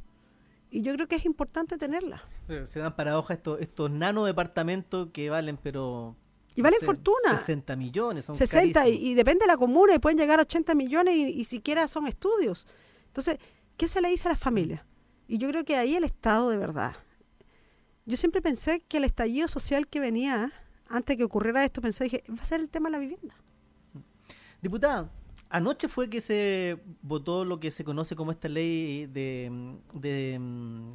[0.70, 2.22] Y yo creo que es importante tenerla.
[2.64, 6.16] Se dan paradojas estos, estos nano departamentos que valen, pero...
[6.54, 7.36] Y valen fortuna.
[7.38, 11.14] 60 millones, son 60, y, depende de la comuna, y pueden llegar a 80 millones
[11.14, 12.66] y, y siquiera son estudios.
[13.06, 13.38] Entonces,
[13.76, 14.82] ¿qué se le dice a las familias?
[15.28, 16.96] Y yo creo que ahí el Estado de verdad.
[18.06, 20.52] Yo siempre pensé que el estallido social que venía,
[20.88, 23.34] antes que ocurriera esto, pensé, dije, va a ser el tema de la vivienda.
[24.60, 25.10] Diputada,
[25.50, 29.50] Anoche fue que se votó lo que se conoce como esta ley de,
[29.94, 30.92] de mm,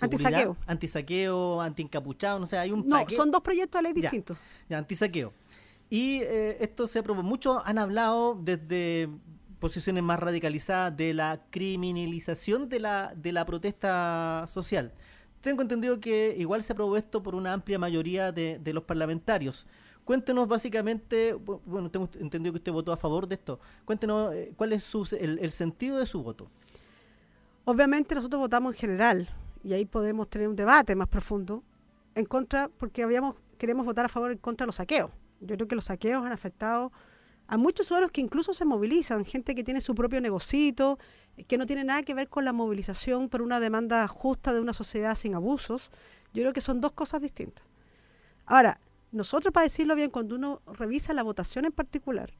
[0.00, 4.36] antisaqueo, antisaqueo, antiencapuchado, no sé, hay un No, son dos proyectos de ley distintos.
[4.68, 5.32] Ya, antisaqueo.
[5.88, 7.22] Y eh, esto se aprobó.
[7.22, 9.08] Muchos han hablado desde
[9.58, 14.92] posiciones más radicalizadas de la criminalización de la, de la protesta social.
[15.40, 19.66] Tengo entendido que igual se aprobó esto por una amplia mayoría de, de los parlamentarios.
[20.04, 23.58] Cuéntenos básicamente, bueno, tengo entendido que usted votó a favor de esto.
[23.84, 26.50] Cuéntenos eh, cuál es el, sentido de su voto.
[27.64, 29.28] Obviamente nosotros votamos en general
[29.62, 31.62] y ahí podemos tener un debate más profundo
[32.14, 35.10] en contra, porque habíamos queremos votar a favor en contra de los saqueos.
[35.40, 36.92] Yo creo que los saqueos han afectado
[37.46, 40.98] a muchos ciudadanos que incluso se movilizan, gente que tiene su propio negocito,
[41.46, 44.72] que no tiene nada que ver con la movilización por una demanda justa de una
[44.72, 45.90] sociedad sin abusos.
[46.32, 47.64] Yo creo que son dos cosas distintas.
[48.46, 48.78] Ahora,
[49.14, 52.34] nosotros, para decirlo bien, cuando uno revisa la votación en particular,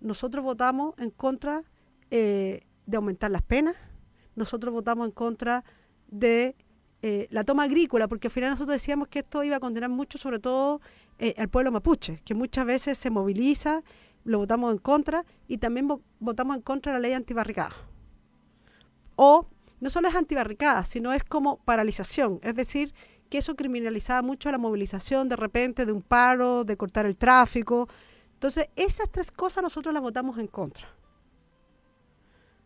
[0.00, 1.64] nosotros votamos en contra
[2.12, 3.74] eh, de aumentar las penas,
[4.36, 5.64] nosotros votamos en contra
[6.06, 6.54] de
[7.02, 10.16] eh, la toma agrícola, porque al final nosotros decíamos que esto iba a condenar mucho,
[10.16, 10.80] sobre todo
[11.18, 13.82] eh, al pueblo mapuche, que muchas veces se moviliza,
[14.22, 15.88] lo votamos en contra, y también
[16.20, 17.74] votamos en contra de la ley antibarricada.
[19.16, 19.48] O
[19.80, 22.94] no solo es antibarricada, sino es como paralización, es decir,
[23.30, 27.88] que eso criminalizaba mucho la movilización de repente de un paro, de cortar el tráfico.
[28.34, 30.86] Entonces, esas tres cosas nosotros las votamos en contra.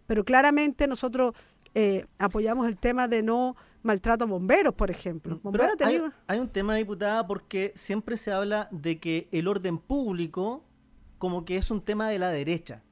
[0.06, 1.34] Pero claramente nosotros
[1.74, 5.38] eh, apoyamos el tema de no maltrato a bomberos, por ejemplo.
[6.26, 10.64] hay, un tema, diputada, porque siempre se habla de que el orden público
[11.18, 12.82] como que es un tema de la derecha.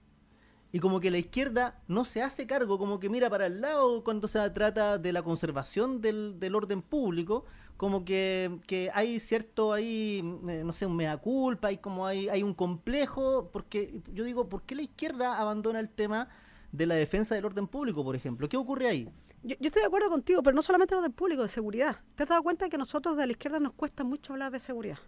[0.72, 4.02] Y como que la izquierda no se hace cargo, como que mira para el lado
[4.02, 7.44] cuando se trata de la conservación del, del orden público,
[7.76, 12.28] como que, que, hay cierto ahí, eh, no sé, un mea culpa, hay como hay,
[12.28, 16.28] hay un complejo, porque yo digo, ¿por qué la izquierda abandona el tema
[16.70, 18.48] de la defensa del orden público, por ejemplo?
[18.48, 19.08] ¿Qué ocurre ahí?
[19.42, 21.96] Yo, estoy de acuerdo contigo, pero no solamente el orden público, de seguridad.
[22.14, 24.60] ¿Te has dado cuenta que a nosotros de la izquierda nos cuesta mucho hablar de
[24.60, 24.98] seguridad?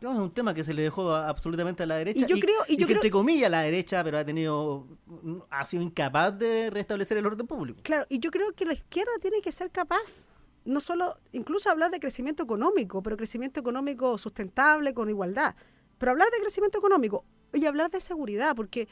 [0.00, 2.24] No, es un tema que se le dejó absolutamente a la derecha.
[2.24, 4.86] Y yo creo, y, que entre comillas la derecha, pero ha tenido,
[5.50, 7.80] ha sido incapaz de restablecer el orden público.
[7.82, 10.24] Claro, y yo creo que la izquierda tiene que ser capaz,
[10.64, 15.54] no solo, incluso hablar de crecimiento económico, pero crecimiento económico sustentable, con igualdad.
[15.98, 18.88] Pero hablar de crecimiento económico y hablar de seguridad, porque,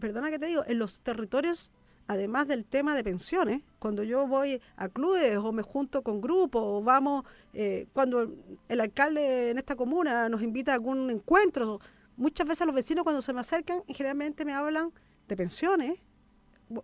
[0.00, 1.70] perdona que te digo, en los territorios
[2.12, 6.62] además del tema de pensiones, cuando yo voy a clubes o me junto con grupos
[6.64, 8.26] o vamos, eh, cuando
[8.68, 11.80] el alcalde en esta comuna nos invita a algún encuentro,
[12.16, 14.92] muchas veces los vecinos cuando se me acercan generalmente me hablan
[15.28, 15.98] de pensiones,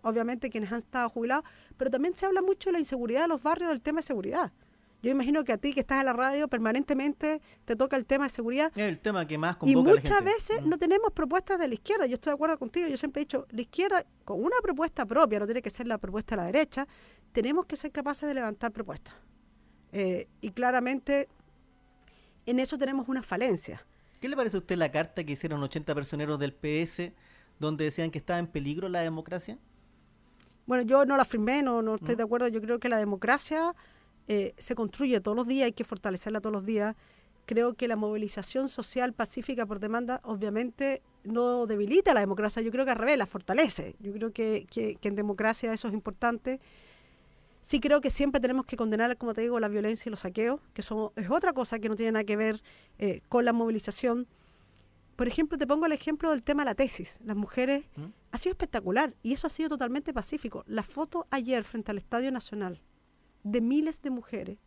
[0.01, 1.45] obviamente quienes han estado jubilados,
[1.77, 4.51] pero también se habla mucho de la inseguridad de los barrios del tema de seguridad.
[5.01, 8.25] Yo imagino que a ti que estás en la radio permanentemente te toca el tema
[8.25, 8.71] de seguridad.
[8.75, 10.67] Es el tema que más Y muchas veces mm.
[10.67, 12.05] no tenemos propuestas de la izquierda.
[12.05, 12.87] Yo estoy de acuerdo contigo.
[12.87, 15.97] Yo siempre he dicho, la izquierda con una propuesta propia, no tiene que ser la
[15.97, 16.87] propuesta de la derecha,
[17.31, 19.13] tenemos que ser capaces de levantar propuestas.
[19.91, 21.29] Eh, y claramente
[22.45, 23.85] en eso tenemos una falencia.
[24.19, 27.13] ¿Qué le parece a usted la carta que hicieron 80 personeros del PS
[27.57, 29.57] donde decían que estaba en peligro la democracia?
[30.65, 32.17] Bueno, yo no la firmé, no, no estoy mm.
[32.17, 32.47] de acuerdo.
[32.49, 33.73] Yo creo que la democracia
[34.31, 36.95] eh, se construye todos los días, hay que fortalecerla todos los días.
[37.47, 42.85] Creo que la movilización social pacífica por demanda obviamente no debilita la democracia, yo creo
[42.85, 43.95] que al revés, la fortalece.
[43.99, 44.67] Yo creo que,
[45.01, 46.59] en democracia eso es importante.
[47.61, 50.61] Sí creo que siempre tenemos que condenar, como te digo, la violencia y los saqueos,
[50.75, 52.61] que son, es otra cosa que no tiene nada que ver
[52.99, 54.27] eh, con la movilización.
[55.15, 57.19] Por ejemplo, te pongo el ejemplo del tema de la tesis.
[57.25, 58.05] Las mujeres, ¿Mm?
[58.31, 60.63] ha sido espectacular y eso ha sido totalmente pacífico.
[60.67, 62.79] La foto ayer frente al Estadio Nacional,
[63.43, 64.57] de miles de mujeres,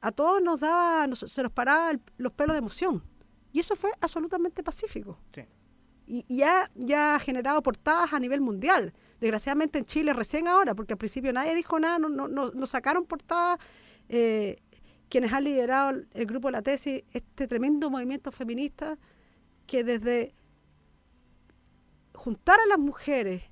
[0.00, 3.02] a todos nos daba, se nos paraba los pelos de emoción.
[3.52, 5.18] Y eso fue absolutamente pacífico.
[6.06, 8.94] Y, ya, ya ha generado portadas a nivel mundial.
[9.20, 13.04] Desgraciadamente en Chile recién ahora, porque al principio nadie dijo nada, no, no, no, sacaron
[13.04, 13.58] portadas.
[14.08, 14.56] Eh,
[15.08, 18.96] quienes han liderado el grupo de la tesis, este tremendo movimiento feminista
[19.66, 20.34] que desde
[22.14, 23.49] juntar a las mujeres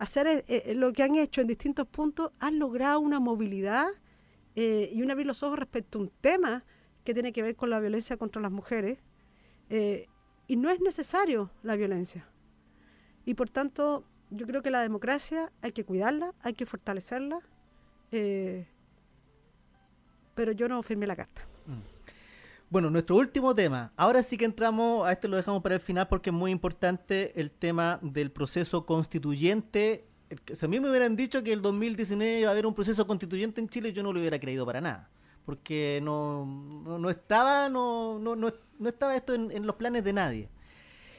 [0.00, 3.86] hacer eh, eh, lo que han hecho en distintos puntos, han logrado una movilidad
[4.56, 6.64] eh, y un abrir los ojos respecto a un tema
[7.04, 8.98] que tiene que ver con la violencia contra las mujeres.
[10.48, 12.26] y no es necesario la violencia.
[13.24, 17.38] Y por tanto, yo creo que la democracia hay que cuidarla, hay que fortalecerla,
[20.34, 21.49] pero yo no firmé la carta.
[22.70, 23.92] Bueno, nuestro último tema.
[23.96, 27.32] Ahora sí que entramos, a este lo dejamos para el final porque es muy importante
[27.40, 30.06] el tema del proceso constituyente.
[30.52, 33.60] Si a mí me hubieran dicho que el 2019 iba a haber un proceso constituyente
[33.60, 35.10] en Chile, yo no lo hubiera creído para nada.
[35.44, 38.52] Porque no, no, estaba, no, no, no,
[38.88, 40.48] estaba esto en, los planes de nadie.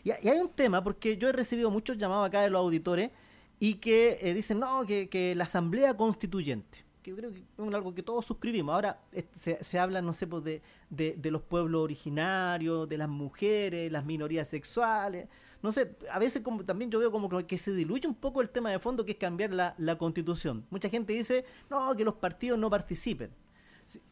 [0.05, 3.11] Y, hay un tema, porque yo he recibido muchos llamados acá de los auditores
[3.59, 8.03] y que eh, dicen, no, que la asamblea constituyente que creo que es algo que
[8.03, 8.73] todos suscribimos.
[8.73, 8.99] Ahora
[9.33, 14.05] se, se habla, no sé, pues de, de, los pueblos originarios, de las mujeres, las
[14.05, 15.27] minorías sexuales.
[15.61, 18.49] No sé, a veces como también yo veo como que se diluye un poco el
[18.49, 20.65] tema de fondo que es cambiar la, la constitución.
[20.69, 23.31] Mucha gente dice, no, que los partidos no participen.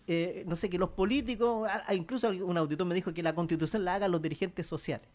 [0.08, 3.96] Eh, no sé, que los políticos, incluso un auditor me dijo que la constitución la
[3.96, 5.08] hagan los dirigentes sociales.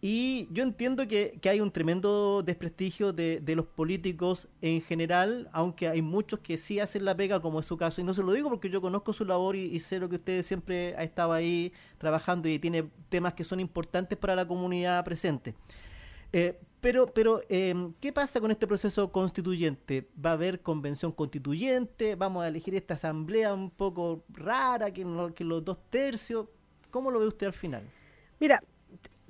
[0.00, 6.02] Y yo entiendo que, hay un tremendo desprestigio de, los políticos en general, aunque hay
[6.02, 8.00] muchos que sí hacen la pega, como es su caso.
[8.00, 10.42] Y no se lo digo porque yo conozco su labor y, sé lo que usted
[10.44, 15.54] siempre ha estado ahí trabajando y tiene temas que son importantes para la comunidad presente.
[16.32, 20.08] Eh, pero, pero em, ¿qué pasa con este proceso constituyente?
[20.24, 22.14] ¿Va a haber convención constituyente?
[22.14, 26.46] ¿Vamos a elegir esta asamblea un poco rara, que, que los dos tercios?
[26.90, 27.82] ¿Cómo lo ve usted al final?
[28.38, 28.62] Mira,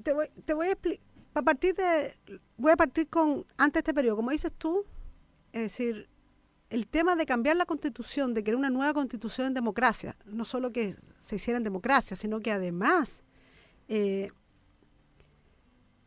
[0.09, 1.05] te voy, te voy a explicar.
[1.35, 2.17] A partir de,
[2.57, 4.85] voy a partir con, antes de este periodo, como dices tú,
[5.53, 6.09] es decir,
[6.71, 10.73] el tema de cambiar la constitución, de crear una nueva constitución en democracia, no solo
[10.73, 13.23] que se hiciera en democracia, sino que además
[13.89, 14.31] eh,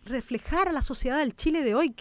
[0.03, 1.95] reflejar la sociedad del Chile de hoy,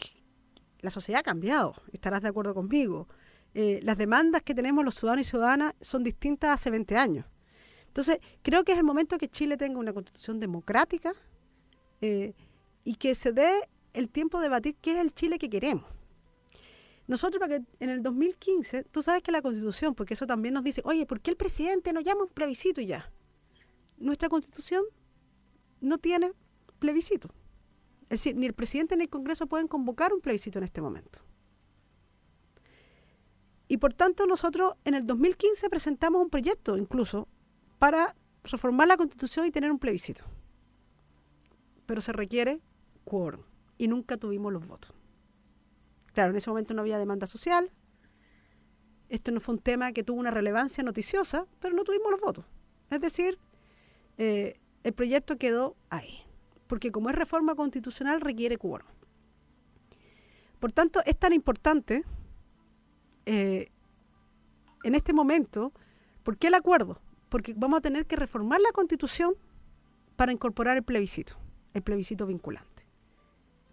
[0.80, 3.06] la sociedad ha cambiado, estarás de acuerdo conmigo.
[3.52, 7.26] Eh, las demandas que tenemos los ciudadanos y ciudadanas son distintas hace 20 años.
[7.86, 11.12] Entonces, creo que es el momento que Chile tenga una constitución democrática
[12.00, 12.34] eh,
[12.84, 13.50] y que se dé
[13.92, 15.84] el tiempo de debatir qué es el Chile que queremos.
[17.06, 20.62] Nosotros, para que en el 2015, tú sabes que la constitución, porque eso también nos
[20.62, 23.10] dice, oye, ¿por qué el presidente no llama un plebiscito ya?
[23.98, 24.84] Nuestra constitución
[25.80, 26.32] no tiene
[26.78, 27.28] plebiscito.
[28.04, 31.20] Es decir, ni el presidente ni el Congreso pueden convocar un plebiscito en este momento.
[33.66, 37.28] Y por tanto nosotros en el 2015 presentamos un proyecto incluso
[37.78, 40.24] para reformar la constitución y tener un plebiscito.
[41.90, 42.60] Pero se requiere
[43.02, 43.42] quórum
[43.76, 44.94] y nunca tuvimos los votos.
[46.12, 47.72] Claro, en ese momento no había demanda social.
[49.08, 52.44] Esto no fue un tema que tuvo una relevancia noticiosa, pero no tuvimos los votos.
[52.90, 53.40] Es decir,
[54.18, 56.20] eh, el proyecto quedó ahí
[56.68, 58.86] porque como es reforma constitucional requiere quórum.
[60.60, 62.04] Por tanto, es tan importante
[63.26, 63.72] eh,
[64.84, 65.72] en este momento,
[66.22, 67.02] ¿por qué el acuerdo?
[67.30, 69.34] Porque vamos a tener que reformar la constitución
[70.14, 71.34] para incorporar el plebiscito,
[71.74, 72.86] el plebiscito vinculante.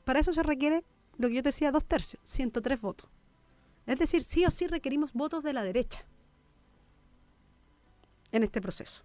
[0.06, 0.84] Para eso se requiere,
[1.18, 3.10] lo que yo te decía, dos tercios, 103 votos.
[3.86, 6.06] Es decir, sí o sí requerimos votos de la derecha
[8.32, 9.04] en este proceso.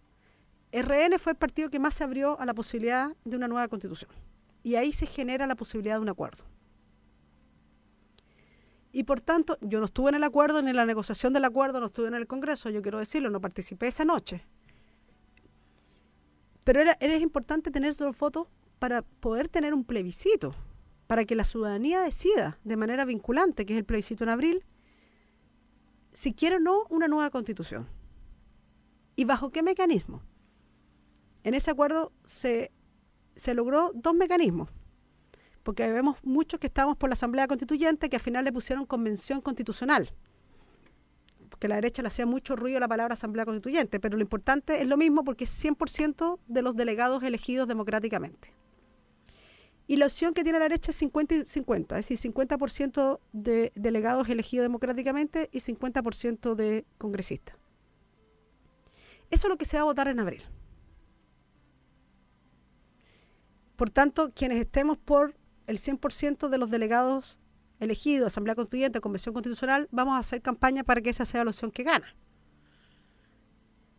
[0.72, 4.10] RN fue el partido que más se abrió a la posibilidad de una nueva constitución.
[4.62, 6.44] Y ahí se genera la posibilidad de un acuerdo.
[8.92, 11.80] Y por tanto, yo no estuve en el acuerdo, ni en la negociación del acuerdo,
[11.80, 14.44] no estuve en el Congreso, yo quiero decirlo, no participé esa noche.
[16.64, 18.48] Pero era, importante tener dos votos
[18.82, 20.56] para poder tener un plebiscito,
[21.06, 24.64] para que la ciudadanía decida de manera vinculante, que es el plebiscito en abril,
[26.12, 27.88] si quiere o no una nueva constitución.
[29.14, 30.20] ¿Y bajo qué mecanismo?
[31.44, 32.72] En ese acuerdo se,
[33.54, 34.68] logró dos mecanismos,
[35.62, 39.40] porque vemos muchos que estábamos por la Asamblea Constituyente que al final le pusieron convención
[39.42, 40.10] constitucional,
[41.50, 44.82] porque la derecha le hacía mucho ruido a la palabra Asamblea Constituyente, pero lo importante
[44.82, 48.60] es lo mismo porque es 100% de los delegados elegidos democráticamente.
[49.86, 53.72] Y la opción que tiene la derecha es 50 y 50, es decir, 50% de
[53.74, 57.56] delegados elegidos democráticamente y 50% de congresistas.
[59.30, 60.42] Eso es lo que se va a votar en abril.
[63.76, 65.34] Por tanto, quienes estemos por
[65.66, 67.38] el 100% de los delegados
[67.80, 71.70] elegidos, Asamblea Constituyente, Convención Constitucional, vamos a hacer campaña para que esa sea la opción
[71.70, 72.14] que gana.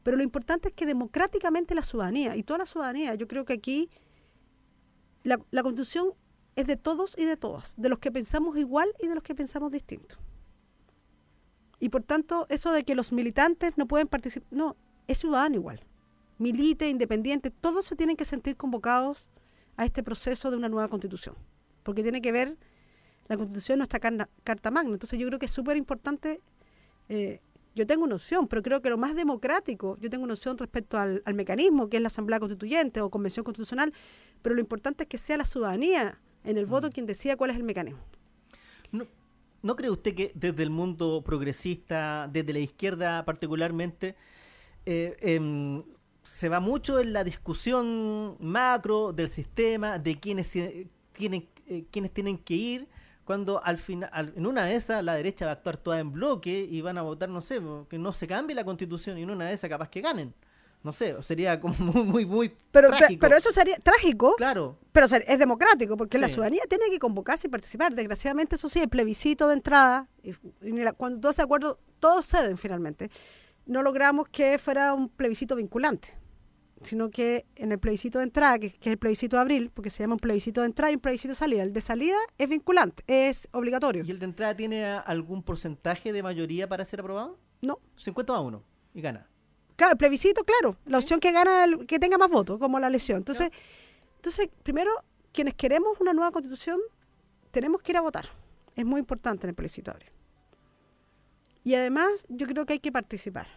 [0.03, 3.53] Pero lo importante es que democráticamente la ciudadanía, y toda la ciudadanía, yo creo que
[3.53, 3.89] aquí
[5.23, 6.13] la, la Constitución
[6.55, 9.35] es de todos y de todas, de los que pensamos igual y de los que
[9.35, 10.15] pensamos distinto.
[11.79, 15.81] Y por tanto, eso de que los militantes no pueden participar, no, es ciudadano igual.
[16.37, 19.27] Milite, independiente, todos se tienen que sentir convocados
[19.77, 21.35] a este proceso de una nueva constitución,
[21.83, 22.57] porque tiene que ver
[23.27, 24.93] la constitución nuestra carta magna.
[24.93, 26.41] Entonces yo creo que es súper importante,
[27.09, 27.41] eh,
[27.75, 30.97] yo tengo una opción, pero creo que lo más democrático, yo tengo una opción respecto
[30.97, 33.93] al, mecanismo, que es la Asamblea Constituyente o Convención Constitucional,
[34.43, 36.91] pero lo importante es que sea la ciudadanía en el voto mm.
[36.91, 38.01] quien decida cuál es el mecanismo.
[38.91, 39.07] No,
[39.63, 44.15] ¿No cree usted que desde el mundo progresista, desde la izquierda particularmente,
[44.85, 45.81] eh, em,
[46.21, 50.51] se va mucho en la discusión macro del sistema, de quiénes
[51.13, 52.87] tienen, eh, tienen que ir,
[53.23, 56.67] cuando al final, en una de esas la derecha va a actuar toda en bloque
[56.69, 59.45] y van a votar, no sé, que no se cambie la constitución y en una
[59.45, 60.33] de esas capaz que ganen.
[60.83, 63.21] No sé, sería como muy, muy, muy pero, trágico.
[63.21, 64.35] Pero eso sería trágico.
[64.35, 64.77] Claro.
[64.91, 67.95] Pero es democrático, porque la ciudadanía tiene que convocarse y participar.
[67.95, 70.33] Desgraciadamente, eso sí, el plebiscito de entrada, y,
[70.97, 73.09] cuando todos se acuerdo, todos ceden finalmente
[73.65, 76.17] no logramos que fuera un plebiscito vinculante,
[76.81, 80.03] sino que en el plebiscito de entrada, que, es el plebiscito de abril, porque se
[80.03, 81.63] llama un plebiscito de entrada y un plebiscito de salida.
[81.63, 84.03] El de salida es vinculante, es obligatorio.
[84.05, 87.39] ¿Y el de entrada tiene algún porcentaje de mayoría para ser aprobado?
[87.61, 87.79] No.
[87.97, 89.29] 50 a 1 y gana.
[89.75, 92.87] Claro, el plebiscito, claro, la opción que gana, el, que tenga más votos, como la
[92.87, 93.17] elección.
[93.17, 93.51] Entonces,
[94.17, 94.91] entonces, primero,
[95.31, 96.79] quienes queremos una nueva constitución,
[97.51, 98.27] tenemos que ir a votar.
[98.75, 100.09] Es muy importante en el plebiscito abril.
[101.63, 103.47] Y además, yo creo que hay que participar.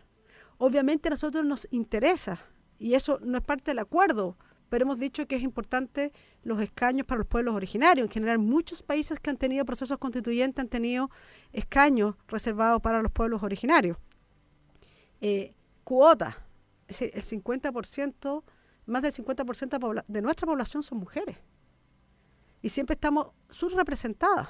[0.58, 2.38] Obviamente a nosotros nos interesa,
[2.78, 4.36] y eso no es parte del acuerdo,
[4.68, 6.12] pero hemos dicho que es importante
[6.42, 8.06] los escaños para los pueblos originarios.
[8.06, 11.10] En general, muchos países que han tenido procesos constituyentes han tenido
[11.52, 13.96] escaños reservados para los pueblos originarios.
[15.20, 15.54] Eh,
[15.86, 16.44] cuota,
[16.88, 18.42] es decir, el 50%,
[18.86, 21.36] más del 50% de nuestra población son mujeres.
[22.60, 24.48] Y siempre estamos subrepresentadas.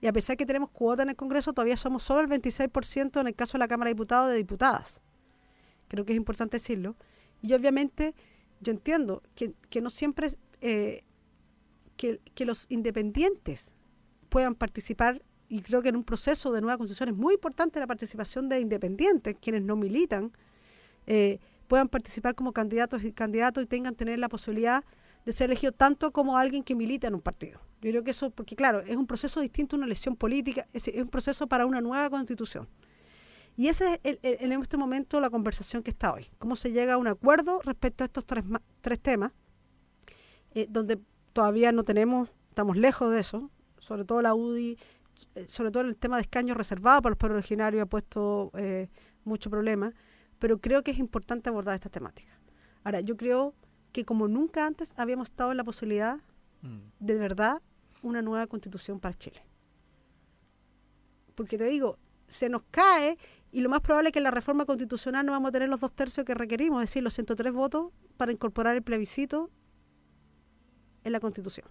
[0.00, 3.28] Y a pesar que tenemos cuota en el Congreso, todavía somos solo el 26% en
[3.28, 5.00] el caso de la Cámara de Diputados de diputadas.
[5.86, 6.96] Creo que es importante decirlo.
[7.42, 8.16] Y obviamente
[8.58, 10.26] yo entiendo que, no siempre,
[10.62, 11.04] eh,
[11.96, 13.72] que, que, los independientes
[14.28, 17.88] puedan participar, y creo que en un proceso de nueva constitución es muy importante la
[17.88, 20.32] participación de independientes, quienes no militan,
[21.06, 24.84] eh, puedan participar como candidatos y candidatos y tengan tener la posibilidad
[25.24, 27.60] de ser elegidos tanto como alguien que milita en un partido.
[27.82, 30.86] Yo creo que eso, porque claro, es un proceso distinto a una elección política, es,
[30.86, 32.68] un proceso para una nueva constitución.
[33.56, 36.28] Y ese es en este momento la conversación que está hoy.
[36.38, 38.44] Cómo se llega a un acuerdo respecto a estos tres,
[38.80, 39.32] tres temas,
[40.54, 41.00] eh, donde
[41.32, 44.78] todavía no tenemos, estamos lejos de eso, sobre todo la UDI,
[45.46, 48.88] sobre todo el tema de escaños reservados para los pueblos originarios ha puesto eh,
[49.24, 49.92] mucho problema,
[50.38, 52.38] pero creo que es importante abordar esta temática.
[52.84, 53.54] Ahora, yo creo
[53.92, 56.18] que como nunca antes habíamos estado en la posibilidad
[56.62, 56.78] mm.
[57.00, 57.62] de verdad
[58.02, 59.44] una nueva constitución para Chile.
[61.34, 61.98] Porque te digo,
[62.28, 63.18] se nos cae
[63.52, 65.80] y lo más probable es que en la reforma constitucional no vamos a tener los
[65.80, 69.50] dos tercios que requerimos, es decir, los 103 votos para incorporar el plebiscito
[71.04, 71.66] en la constitución.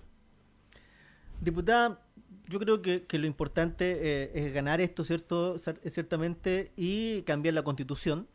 [1.41, 2.01] Diputada,
[2.49, 5.57] yo creo que, lo importante eh, es ganar esto, ¿cierto?
[5.59, 8.27] Ciertamente, y cambiar la constitución.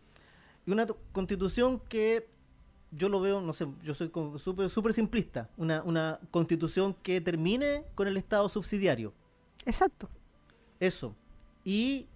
[0.67, 2.29] Y una constitución que
[2.93, 7.85] yo lo veo, no sé, yo soy súper super simplista, una, una constitución que termine
[7.97, 9.12] con el Estado subsidiario.
[9.67, 10.09] Exacto.
[10.79, 11.17] Eso.
[11.65, 12.07] ¿Y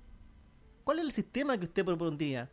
[0.85, 2.49] cuál es el sistema que usted propondría?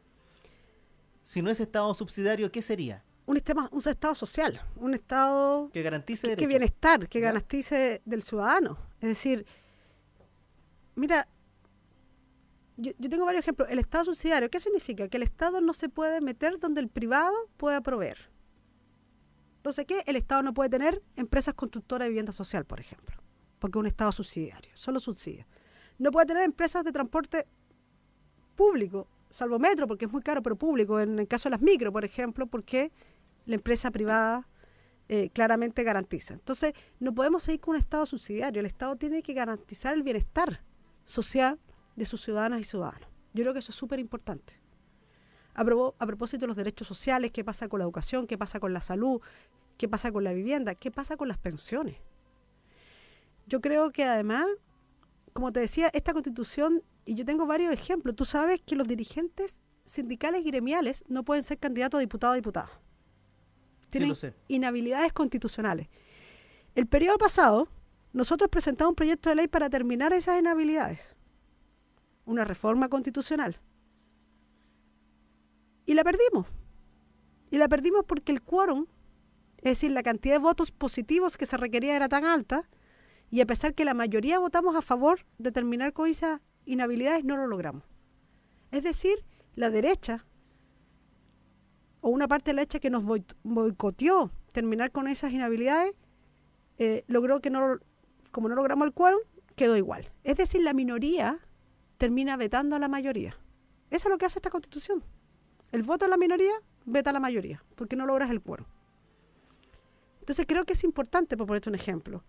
[1.23, 3.03] Si no es Estado subsidiario, ¿qué sería?
[3.25, 8.21] Un, sistema, un Estado social, un Estado que garantice que, que bienestar, que garantice del
[8.21, 8.77] ciudadano.
[9.01, 9.45] Es decir,
[10.95, 11.27] mira,
[12.77, 13.69] yo, tengo varios ejemplos.
[13.69, 15.07] El Estado subsidiario, ¿qué significa?
[15.07, 18.29] Que el Estado no se puede meter donde el privado pueda proveer.
[19.57, 20.03] Entonces, ¿qué?
[20.05, 23.15] El Estado no puede tener empresas constructoras de vivienda social, por ejemplo,
[23.59, 25.47] porque es un Estado subsidiario, solo subsidia.
[25.97, 27.47] No puede tener empresas de transporte
[28.55, 31.91] público, salvo metro, porque es muy caro, pero público, en el caso de las micro,
[31.91, 32.91] por ejemplo, porque
[33.45, 34.47] la empresa privada
[35.07, 36.33] eh, claramente garantiza.
[36.33, 38.59] Entonces, no podemos seguir con un Estado subsidiario.
[38.59, 40.63] El Estado tiene que garantizar el bienestar
[41.05, 41.59] social
[41.95, 43.07] de sus ciudadanas y ciudadanos.
[43.33, 44.59] Yo creo que eso es súper importante.
[45.53, 48.73] A, a, propósito de los derechos sociales, qué pasa con la educación, qué pasa con
[48.73, 49.21] la salud,
[49.77, 51.97] qué pasa con la vivienda, qué pasa con las pensiones.
[53.45, 54.47] Yo creo que además,
[55.33, 59.61] como te decía, esta constitución, y yo tengo varios ejemplos, tú sabes que los dirigentes
[59.85, 62.71] sindicales y gremiales no pueden ser candidatos a diputados o diputadas.
[63.99, 65.87] Tienen inhabilidades constitucionales.
[66.75, 67.67] El periodo pasado,
[68.13, 71.15] nosotros presentamos un proyecto de ley para terminar esas inhabilidades
[72.25, 73.59] una reforma constitucional.
[75.85, 76.47] Y la perdimos.
[77.51, 78.87] Y la perdimos porque el quórum,
[79.57, 82.67] es decir, la cantidad de votos positivos que se requería era tan alta,
[83.29, 87.37] y a pesar que la mayoría votamos a favor de terminar con esas inhabilidades, no
[87.37, 87.83] lo logramos.
[88.71, 89.23] Es decir,
[89.55, 90.25] la derecha,
[92.05, 93.03] o una parte de la derecha que nos
[93.41, 95.91] boicoteó terminar con esas inhabilidades,
[96.77, 97.79] eh, logró que no,
[98.29, 99.21] como no logramos el quórum,
[99.55, 100.11] quedó igual.
[100.23, 101.39] Es decir, la minoría
[101.97, 103.35] termina vetando a la mayoría.
[103.89, 105.03] Eso es lo que hace esta constitución.
[105.71, 106.53] El voto de la minoría
[106.85, 108.67] veta a la mayoría, porque no logras el quórum.
[110.19, 112.23] Entonces creo que es importante, por ponerte un ejemplo,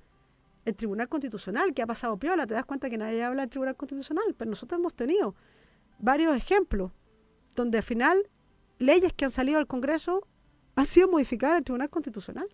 [0.64, 3.76] el Tribunal Constitucional, que ha pasado piola, te das cuenta que nadie habla del Tribunal
[3.76, 5.34] Constitucional, pero nosotros hemos tenido
[5.98, 6.92] varios ejemplos
[7.54, 8.26] donde al final
[8.78, 10.26] leyes que han salido al Congreso
[10.74, 12.48] han sido modificadas en el Tribunal Constitucional.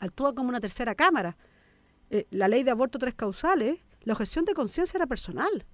[0.00, 1.36] Actúa como una tercera cámara.
[2.10, 5.66] Eh, la ley de aborto tres causales, la objeción de conciencia era personal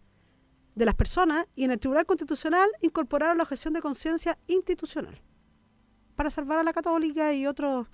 [0.74, 5.20] de las personas y en el Tribunal Constitucional incorporaron la objeción de conciencia institucional
[6.16, 7.86] para salvar a la católica y otros.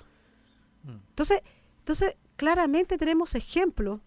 [0.85, 0.97] Mm.
[1.09, 1.43] Entonces,
[1.79, 4.01] entonces, claramente tenemos ejemplos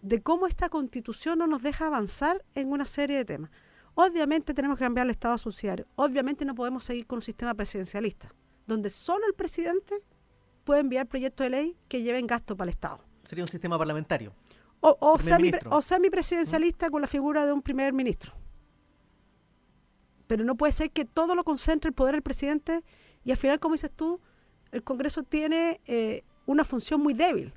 [0.00, 3.50] de cómo esta constitución no nos deja avanzar en una serie de temas.
[3.94, 5.86] Obviamente tenemos que cambiar el Estado subsidiario.
[5.96, 8.34] Obviamente no podemos seguir con un sistema presidencialista,
[8.66, 10.02] donde solo el presidente
[10.64, 13.04] puede enviar proyectos de ley que lleven gasto para el Estado.
[13.24, 14.32] Sería un sistema parlamentario.
[14.80, 18.34] O, o, semi, o semipresidencialista con la figura de un primer ministro.
[20.26, 22.82] Pero no puede ser que todo lo concentre el poder del presidente
[23.24, 24.20] y al final, como dices tú,
[24.72, 27.52] el Congreso tiene eh, una función muy débil.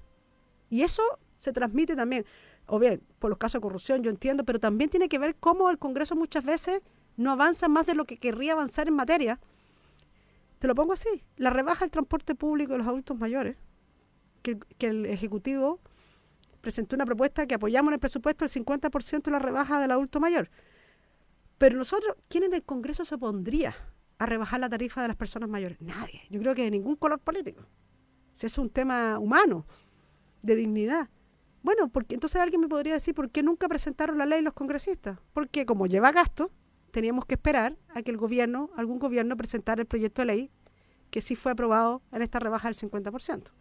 [0.69, 1.01] Y eso
[1.37, 2.25] se transmite también,
[2.67, 5.69] o bien, por los casos de corrupción, yo entiendo, pero también tiene que ver cómo
[5.69, 6.81] el Congreso muchas veces
[7.17, 9.39] no avanza más de lo que querría avanzar en materia.
[10.59, 13.57] Te lo pongo así, la rebaja del transporte público de los adultos mayores,
[14.41, 15.79] que, el Ejecutivo
[16.61, 20.19] presentó una propuesta que apoyamos en el presupuesto el 50% de la rebaja del adulto
[20.19, 20.49] mayor.
[21.57, 23.75] Pero nosotros, ¿quién en el Congreso se opondría
[24.17, 25.79] a rebajar la tarifa de las personas mayores?
[25.81, 26.21] Nadie.
[26.29, 27.63] Yo creo que de ningún color político.
[28.33, 29.65] Si es un tema humano,
[30.45, 31.09] de dignidad.
[31.65, 35.19] Bueno, porque entonces alguien me podría decir por qué nunca presentaron la ley los congresistas.
[35.33, 36.51] Porque como lleva gasto,
[36.91, 40.51] teníamos que esperar a que el gobierno, algún gobierno presentara el proyecto de ley
[41.09, 43.51] que sí fue aprobado en esta rebaja del 50%.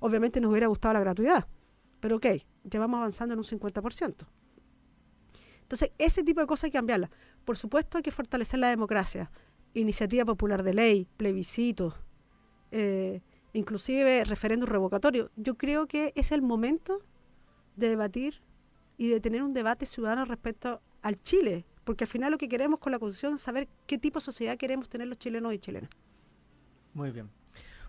[0.00, 1.48] Obviamente nos hubiera gustado la gratuidad
[2.00, 2.26] pero ok,
[2.64, 4.26] ya vamos avanzando en un 50%.
[5.62, 7.10] Entonces, ese tipo de cosas hay que cambiarlas.
[7.44, 9.30] Por supuesto hay que fortalecer la democracia,
[9.74, 11.94] iniciativa popular de ley, plebiscitos,
[12.70, 13.20] eh,
[13.52, 15.30] inclusive referéndum revocatorio.
[15.36, 17.02] Yo creo que es el momento
[17.78, 18.42] de debatir
[18.96, 22.80] y de tener un debate ciudadano respecto al Chile, porque al final lo que queremos
[22.80, 25.90] con la Constitución es saber qué tipo de sociedad queremos tener los chilenos y chilenas.
[26.92, 27.30] Muy bien.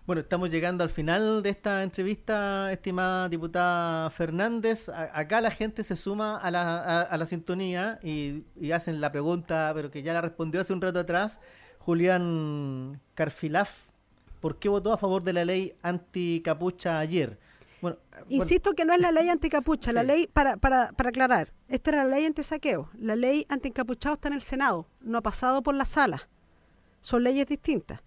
[0.06, 4.88] Bueno, estamos llegando al final de esta entrevista, estimada diputada Fernández.
[4.88, 9.70] acá la gente se suma a la, a, la sintonía y, y, hacen la pregunta,
[9.74, 11.40] pero que ya la respondió hace un rato atrás,
[11.78, 13.86] Julián Carfilaf.
[14.40, 17.38] ¿Por qué votó a favor de la ley anticapucha ayer?
[17.80, 21.90] Bueno, Insisto que no es la ley anticapucha, la ley, para, para, para aclarar, esta
[21.90, 22.90] era la ley anti-saqueo.
[22.98, 26.28] La ley anti-encapuchado está en el Senado, no ha pasado por la sala.
[27.00, 28.02] Son leyes distintas.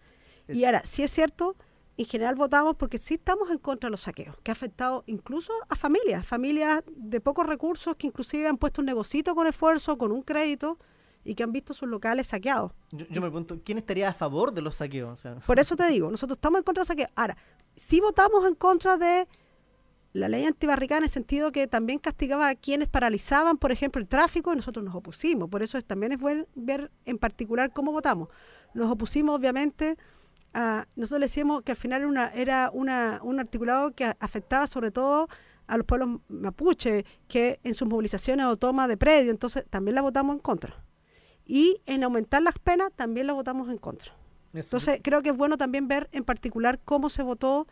[0.48, 1.56] Y ahora, si es cierto,
[1.98, 5.54] en general votamos porque sí estamos en contra de los saqueos, que ha afectado incluso
[5.70, 10.12] a familias, familias de pocos recursos que inclusive han puesto un negocito con esfuerzo, con
[10.12, 10.78] un crédito
[11.24, 12.72] y que han visto sus locales saqueados.
[12.92, 15.22] Yo, me pregunto, ¿quién estaría a favor de los saqueos?
[15.46, 17.10] Por eso te digo, nosotros estamos en contra de los saqueos.
[17.16, 17.38] Ahora,
[17.76, 19.28] sí votamos en contra de
[20.14, 24.08] la ley antibarricada en el sentido que también castigaba a quienes paralizaban, por ejemplo, el
[24.08, 25.50] tráfico y nosotros nos opusimos.
[25.50, 28.30] Por eso también es bueno ver en particular cómo votamos.
[28.76, 29.98] Nos opusimos, obviamente,
[30.96, 34.92] nosotros le decíamos que al final era, una, era una, un articulado que afectaba sobre
[34.92, 35.28] todo
[35.66, 40.02] a los pueblos mapuche, que en sus movilizaciones o toma de predio, entonces también la
[40.02, 40.86] votamos en contra.
[41.46, 44.14] Y en aumentar las penas también la votamos en contra.
[44.54, 47.68] Entonces creo que es bueno también ver en particular cómo se votó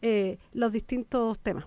[0.00, 1.66] eh, los distintos temas.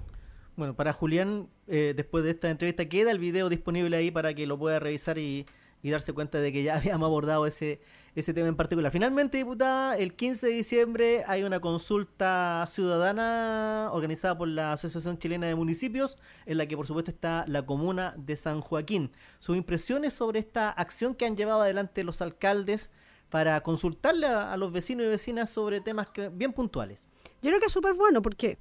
[0.55, 4.47] Bueno, para Julián, eh, después de esta entrevista, queda el video disponible ahí para que
[4.47, 5.45] lo pueda revisar y,
[5.83, 7.79] darse cuenta de que ya habíamos abordado ese,
[8.15, 8.91] ese tema en particular.
[8.91, 15.45] Finalmente, diputada, el 15 de diciembre hay una consulta ciudadana organizada por la Asociación Chilena
[15.45, 19.11] de Municipios, en la que por supuesto está la comuna de San Joaquín.
[19.39, 22.89] Sus impresiones sobre esta acción que han llevado adelante los alcaldes
[23.29, 27.05] para consultarle a, los vecinos y vecinas sobre temas bien puntuales.
[27.43, 28.57] Yo creo que es súper bueno porque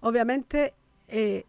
[0.00, 0.74] obviamente
[1.08, 1.44] eh,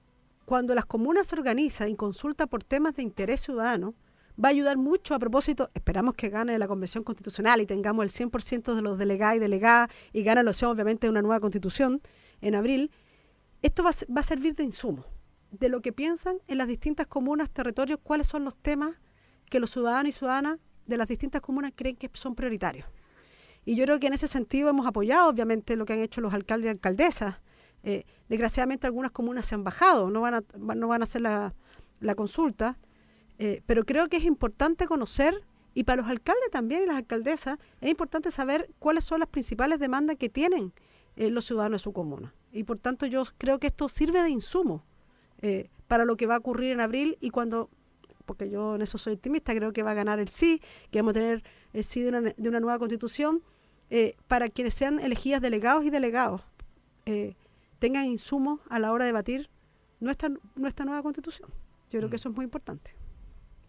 [0.45, 3.95] cuando las comunas se organizan y consultan por temas de interés ciudadano,
[4.43, 8.11] va a ayudar mucho a propósito, esperamos que gane la Convención Constitucional y tengamos el
[8.11, 12.01] 100% de los delegados y delegadas y gane la opción obviamente una nueva constitución
[12.41, 12.91] en abril,
[13.61, 15.05] esto va a servir de insumo
[15.51, 18.95] de lo que piensan en las distintas comunas, territorios, cuáles son los temas
[19.49, 22.87] que los ciudadanos y ciudadanas de las distintas comunas creen que son prioritarios.
[23.65, 26.33] Y yo creo que en ese sentido hemos apoyado, obviamente, lo que han hecho los
[26.33, 27.35] alcaldes y alcaldesas.
[27.83, 31.53] Eh, desgraciadamente algunas comunas se han bajado, no van a, no van a hacer la,
[31.99, 32.77] la consulta,
[33.39, 37.59] eh, pero creo que es importante conocer, y para los alcaldes también y las alcaldesas,
[37.81, 40.73] es importante saber cuáles son las principales demandas que tienen
[41.15, 42.33] eh, los ciudadanos de su comuna.
[42.51, 44.83] Y por tanto yo creo que esto sirve de insumo
[45.41, 47.69] eh, para lo que va a ocurrir en abril y cuando,
[48.25, 51.11] porque yo en eso soy optimista, creo que va a ganar el sí, que vamos
[51.11, 53.43] a tener el sí de una, de una nueva constitución,
[54.27, 56.41] para quienes sean elegidas delegados y delegados
[57.79, 59.49] tengan insumos a la hora de debatir
[59.99, 61.49] nuestra, nuestra nueva constitución.
[61.89, 62.21] Yo creo que mm.
[62.21, 62.96] eso es muy importante.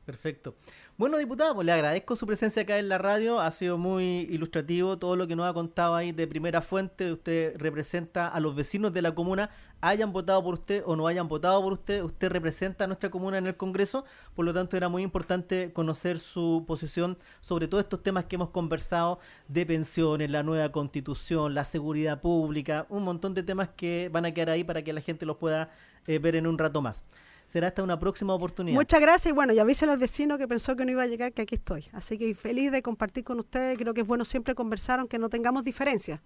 [0.08, 0.54] Perfecto.
[0.96, 3.40] Bueno, diputado, pues le agradezco su presencia acá en la radio.
[3.40, 7.12] Ha sido muy ilustrativo todo lo que nos ha contado ahí de primera fuente.
[7.12, 9.50] Usted representa a los vecinos de la comuna,
[9.82, 12.02] hayan votado por usted o no hayan votado por usted.
[12.02, 14.06] Usted representa a nuestra comuna en el Congreso.
[14.34, 18.48] Por lo tanto, era muy importante conocer su posición sobre todos estos temas que hemos
[18.48, 24.24] conversado de pensiones, la nueva constitución, la seguridad pública, un montón de temas que van
[24.24, 25.70] a quedar ahí para que la gente los pueda
[26.06, 27.04] eh, ver en un rato más
[27.48, 28.76] será hasta una próxima oportunidad.
[28.76, 31.32] Muchas gracias y bueno, ya avísale al vecino que pensó que no iba a llegar,
[31.32, 31.88] que aquí estoy.
[31.92, 33.78] Así que feliz de compartir con ustedes.
[33.78, 36.20] Creo que es bueno siempre conversar aunque no tengamos diferencias.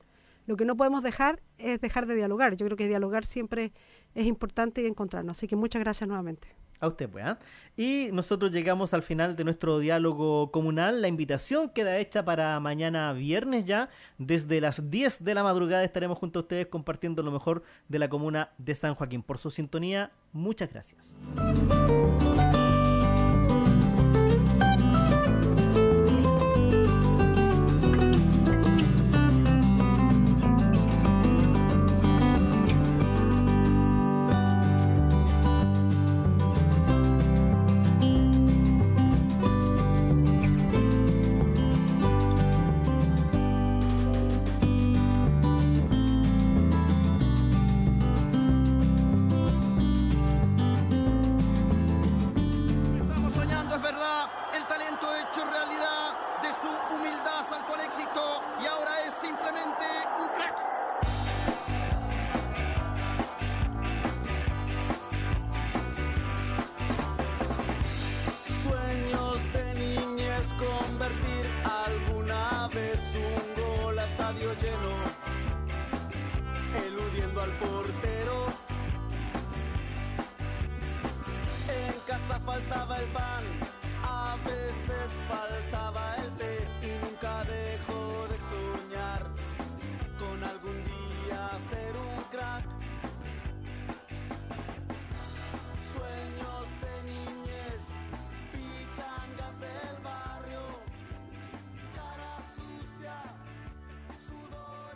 [0.46, 2.56] Lo que no podemos dejar es dejar de dialogar.
[2.56, 3.72] Yo creo que dialogar siempre
[4.16, 5.38] es importante y encontrarnos.
[5.38, 6.48] Así que muchas gracias nuevamente.
[6.82, 7.24] A usted, pues.
[7.24, 7.38] ¿ah?
[7.76, 11.00] Y nosotros llegamos al final de nuestro diálogo comunal.
[11.00, 13.88] La invitación queda hecha para mañana viernes ya.
[14.18, 18.08] Desde las 10 de la madrugada estaremos junto a ustedes compartiendo lo mejor de la
[18.08, 19.22] comuna de San Joaquín.
[19.22, 21.16] Por su sintonía, muchas gracias.